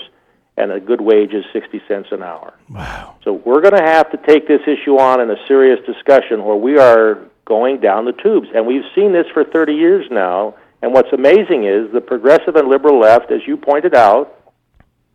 [0.56, 2.54] and a good wage is 60 cents an hour.
[2.70, 3.16] Wow.
[3.22, 6.56] So we're going to have to take this issue on in a serious discussion, where
[6.56, 8.48] we are going down the tubes.
[8.54, 10.54] And we've seen this for 30 years now.
[10.82, 14.32] And what's amazing is the progressive and liberal left, as you pointed out,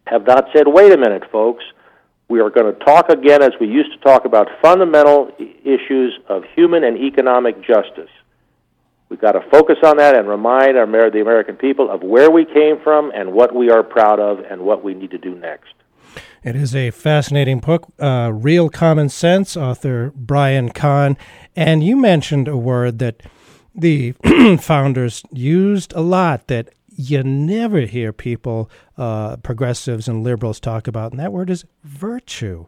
[0.07, 1.63] have not said, wait a minute, folks.
[2.27, 6.43] We are going to talk again, as we used to talk about fundamental issues of
[6.55, 8.09] human and economic justice.
[9.09, 12.45] We've got to focus on that and remind our, the American people of where we
[12.45, 15.73] came from and what we are proud of and what we need to do next.
[16.43, 21.17] It is a fascinating book, uh, Real Common Sense, author Brian Kahn.
[21.55, 23.21] And you mentioned a word that
[23.73, 24.13] the
[24.61, 31.11] founders used a lot that you never hear people, uh, progressives and liberals, talk about,
[31.11, 32.65] and that word is virtue.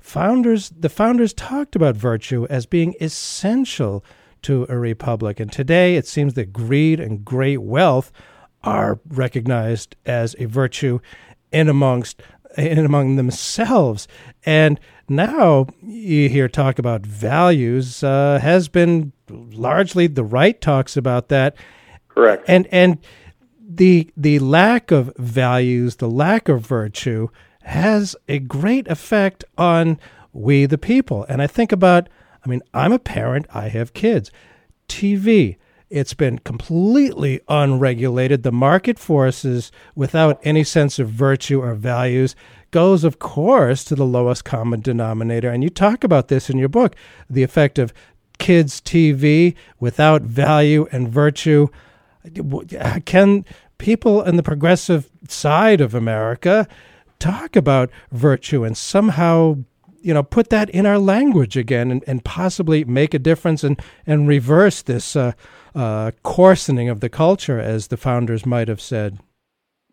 [0.00, 4.04] Founders, the founders talked about virtue as being essential
[4.42, 8.12] to a republic, and today it seems that greed and great wealth
[8.62, 11.00] are recognized as a virtue
[11.52, 12.22] in amongst
[12.56, 14.08] in among themselves.
[14.44, 21.28] And now you hear talk about values uh, has been largely the right talks about
[21.28, 21.56] that.
[22.08, 22.44] Correct.
[22.48, 22.98] And and
[23.68, 27.28] the the lack of values, the lack of virtue
[27.62, 29.98] has a great effect on
[30.32, 31.24] we the people.
[31.28, 32.08] And I think about
[32.44, 34.30] I mean, I'm a parent, I have kids.
[34.88, 35.56] TV,
[35.90, 38.42] it's been completely unregulated.
[38.42, 42.36] The market forces, without any sense of virtue or values,
[42.76, 45.48] goes, of course, to the lowest common denominator.
[45.48, 46.94] And you talk about this in your book
[47.30, 47.94] the effect of
[48.38, 51.68] kids' TV without value and virtue.
[53.06, 53.46] Can
[53.78, 56.68] people in the progressive side of America
[57.18, 59.56] talk about virtue and somehow
[60.02, 63.80] you know put that in our language again and, and possibly make a difference and
[64.06, 65.32] and reverse this uh,
[65.74, 69.18] uh, coarsening of the culture as the founders might have said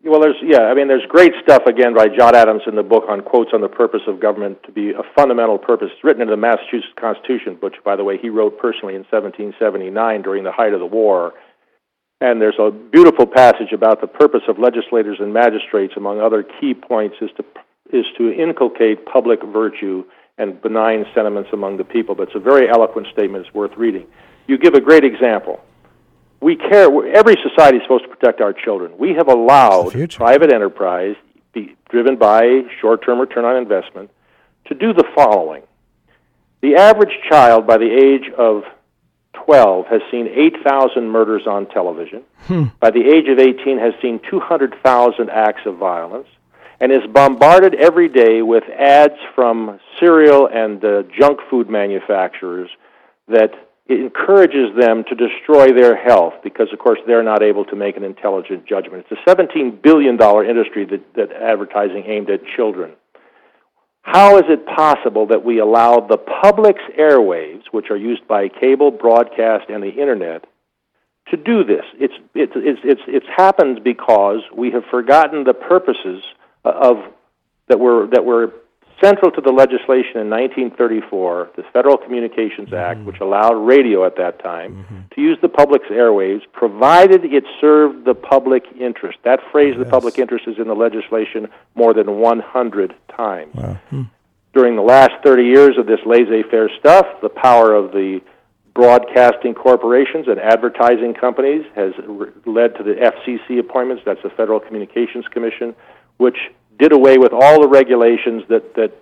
[0.04, 3.04] well, there's yeah, I mean, there's great stuff again by John Adams in the book
[3.08, 5.88] on quotes on the purpose of government to be a fundamental purpose.
[5.92, 10.22] It's written into the Massachusetts Constitution, which, by the way, he wrote personally in 1779
[10.22, 11.32] during the height of the war.
[12.20, 16.74] And there's a beautiful passage about the purpose of legislators and magistrates, among other key
[16.74, 17.44] points, is to
[17.92, 20.04] is to inculcate public virtue
[20.36, 22.14] and benign sentiments among the people.
[22.14, 23.46] But it's a very eloquent statement.
[23.46, 24.06] It's worth reading.
[24.46, 25.60] You give a great example
[26.44, 26.86] we care.
[27.14, 28.92] Every society is supposed to protect our children.
[28.98, 31.16] We have allowed private enterprise,
[31.54, 34.10] be driven by short-term return on investment,
[34.66, 35.62] to do the following:
[36.60, 38.62] the average child by the age of
[39.46, 42.22] 12 has seen 8,000 murders on television.
[42.46, 42.64] Hmm.
[42.78, 46.28] By the age of 18, has seen 200,000 acts of violence,
[46.78, 52.68] and is bombarded every day with ads from cereal and uh, junk food manufacturers
[53.28, 53.52] that
[53.86, 57.96] it encourages them to destroy their health because, of course, they're not able to make
[57.96, 59.04] an intelligent judgment.
[59.10, 62.92] It's a $17 billion industry that, that advertising aimed at children.
[64.00, 68.90] How is it possible that we allow the public's airwaves, which are used by cable,
[68.90, 70.46] broadcast, and the internet,
[71.30, 71.84] to do this?
[71.94, 76.22] It's, it's, it's, it's, it's happened because we have forgotten the purposes
[76.64, 76.96] of
[77.68, 78.52] that were, that were
[79.02, 83.06] Central to the legislation in 1934, the Federal Communications Act, mm-hmm.
[83.06, 85.00] which allowed radio at that time mm-hmm.
[85.14, 89.18] to use the public's airwaves, provided it served the public interest.
[89.24, 89.84] That phrase, yes.
[89.84, 93.54] the public interest, is in the legislation more than 100 times.
[93.54, 93.78] Wow.
[93.90, 94.02] Hmm.
[94.52, 98.20] During the last 30 years of this laissez faire stuff, the power of the
[98.74, 104.60] broadcasting corporations and advertising companies has re- led to the FCC appointments, that's the Federal
[104.60, 105.74] Communications Commission,
[106.18, 106.36] which
[106.78, 108.92] did away with all the regulations that, that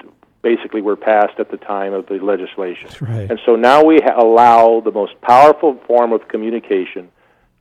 [0.42, 2.90] basically were passed at the time of the legislation.
[3.00, 3.30] Right.
[3.30, 7.10] And so now we ha- allow the most powerful form of communication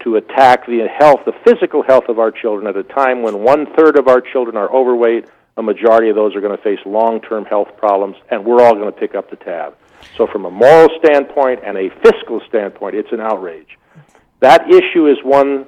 [0.03, 3.68] to attack the health, the physical health of our children at a time when one
[3.76, 5.26] third of our children are overweight,
[5.57, 8.74] a majority of those are going to face long term health problems, and we're all
[8.74, 9.76] going to pick up the tab.
[10.18, 13.78] So, from a moral standpoint and a fiscal standpoint, it's an outrage.
[14.39, 15.68] That issue is one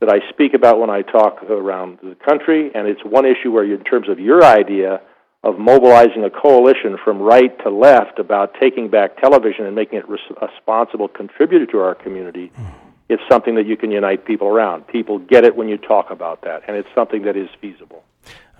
[0.00, 3.64] that I speak about when I talk around the country, and it's one issue where,
[3.64, 5.00] you, in terms of your idea
[5.44, 10.08] of mobilizing a coalition from right to left about taking back television and making it
[10.08, 12.52] res- a responsible contributor to our community,
[13.08, 14.86] it's something that you can unite people around.
[14.86, 18.04] People get it when you talk about that, and it's something that is feasible.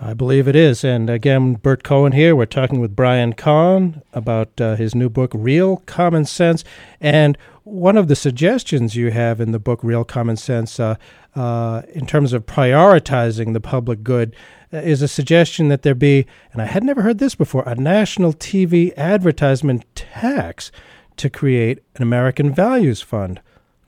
[0.01, 0.85] I believe it is.
[0.85, 2.37] And again, Burt Cohen here.
[2.37, 6.63] We're talking with Brian Kahn about uh, his new book, Real Common Sense.
[7.01, 10.95] And one of the suggestions you have in the book, Real Common Sense, uh,
[11.39, 14.35] uh, in terms of prioritizing the public good,
[14.73, 17.77] uh, is a suggestion that there be, and I had never heard this before, a
[17.77, 20.73] national TV advertisement tax
[21.17, 23.41] to create an American Values Fund.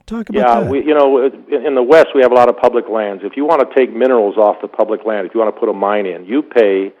[0.05, 0.71] Talk about yeah, that.
[0.71, 3.21] we, you know, in the West we have a lot of public lands.
[3.25, 5.69] If you want to take minerals off the public land, if you want to put
[5.69, 6.93] a mine in, you pay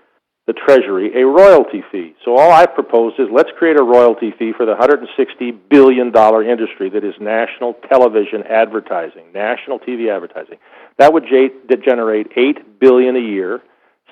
[0.51, 2.13] the Treasury a royalty fee.
[2.25, 6.89] So all I've proposed is let's create a royalty fee for the $160 billion industry
[6.89, 10.57] that is national television advertising, national TV advertising.
[10.97, 13.61] That would generate 8 billion a year,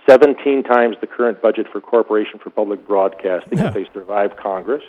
[0.08, 3.68] 17 times the current budget for Corporation for Public Broadcasting yeah.
[3.68, 4.84] if they survive Congress.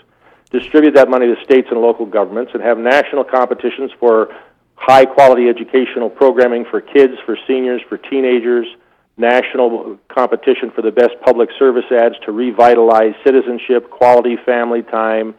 [0.53, 4.35] Distribute that money to states and local governments and have national competitions for
[4.77, 8.69] high quality educational programming for kids, for seniors, for teenagers–
[9.21, 15.35] national competition for the best public service ads to revitalize citizenship, quality family time,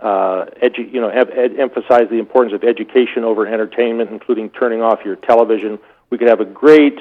[0.00, 5.00] uh, edu- you know, ed- emphasize the importance of education over entertainment, including turning off
[5.04, 5.78] your television.
[6.10, 6.98] We could have a great,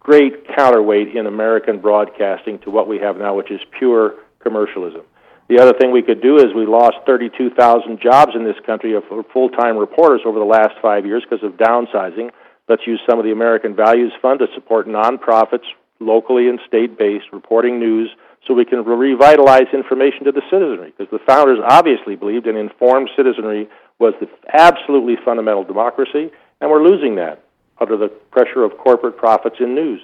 [0.00, 5.02] great counterweight in American broadcasting to what we have now, which is pure commercialism.
[5.48, 9.02] The other thing we could do is we lost 32,000 jobs in this country of
[9.32, 12.30] full-time reporters over the last five years because of downsizing.
[12.70, 15.66] Let's use some of the American Values Fund to support nonprofits
[15.98, 18.08] locally and state based reporting news
[18.46, 20.94] so we can revitalize information to the citizenry.
[20.96, 23.68] Because the founders obviously believed an informed citizenry
[23.98, 27.42] was the absolutely fundamental democracy, and we're losing that.
[27.80, 30.00] under the pressure of corporate profits in news.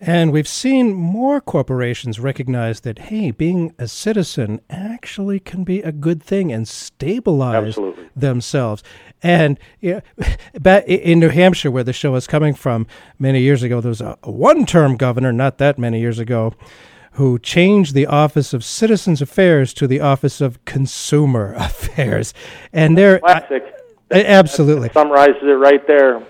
[0.00, 5.92] And we've seen more corporations recognize that, hey, being a citizen actually can be a
[5.92, 7.89] good thing and stabilize Absolutely.
[8.20, 8.82] Themselves.
[9.22, 10.00] And yeah,
[10.60, 12.86] back in New Hampshire, where the show is coming from,
[13.18, 16.54] many years ago, there was a, a one term governor, not that many years ago,
[17.12, 22.32] who changed the Office of Citizens Affairs to the Office of Consumer Affairs.
[22.72, 23.18] And they're.
[23.18, 23.62] Classic.
[24.10, 24.88] absolutely.
[24.88, 26.24] That summarizes it right there.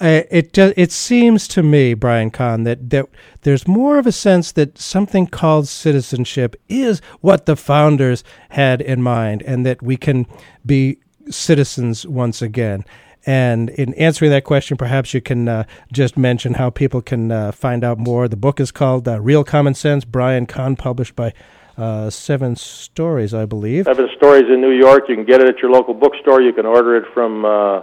[0.00, 3.06] Uh, it do, it seems to me, Brian Kahn, that, that
[3.42, 9.00] there's more of a sense that something called citizenship is what the founders had in
[9.00, 10.26] mind, and that we can
[10.66, 10.98] be
[11.30, 12.84] citizens once again.
[13.24, 17.52] And in answering that question, perhaps you can uh, just mention how people can uh,
[17.52, 18.26] find out more.
[18.26, 21.32] The book is called uh, Real Common Sense, Brian Kahn, published by
[21.76, 23.84] uh, Seven Stories, I believe.
[23.84, 25.04] Seven Stories in New York.
[25.08, 26.42] You can get it at your local bookstore.
[26.42, 27.82] You can order it from uh,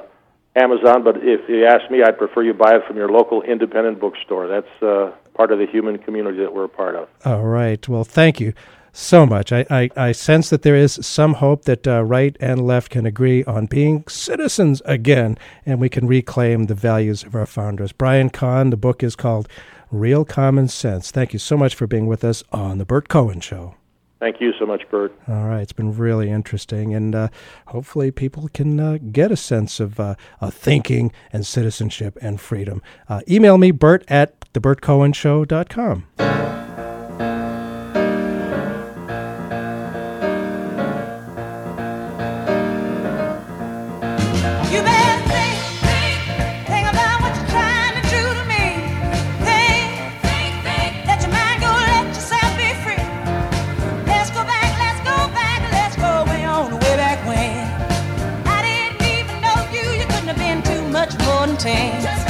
[0.56, 4.00] Amazon, but if you ask me, I'd prefer you buy it from your local independent
[4.00, 4.48] bookstore.
[4.48, 7.08] That's uh, part of the human community that we're a part of.
[7.26, 7.88] All right.
[7.88, 8.54] Well, thank you
[8.92, 9.52] so much.
[9.52, 13.06] I, I, I sense that there is some hope that uh, right and left can
[13.06, 17.92] agree on being citizens again, and we can reclaim the values of our founders.
[17.92, 19.48] Brian Kahn, the book is called
[19.92, 21.12] Real Common Sense.
[21.12, 23.76] Thank you so much for being with us on The Burt Cohen Show.
[24.20, 25.16] Thank you so much, Burt.
[25.30, 27.30] All right, it's been really interesting, and uh,
[27.68, 30.16] hopefully people can uh, get a sense of uh,
[30.50, 32.82] thinking and citizenship and freedom.
[33.08, 36.69] Uh, email me, Burt at theburtcohenshow.com.
[61.58, 62.29] contains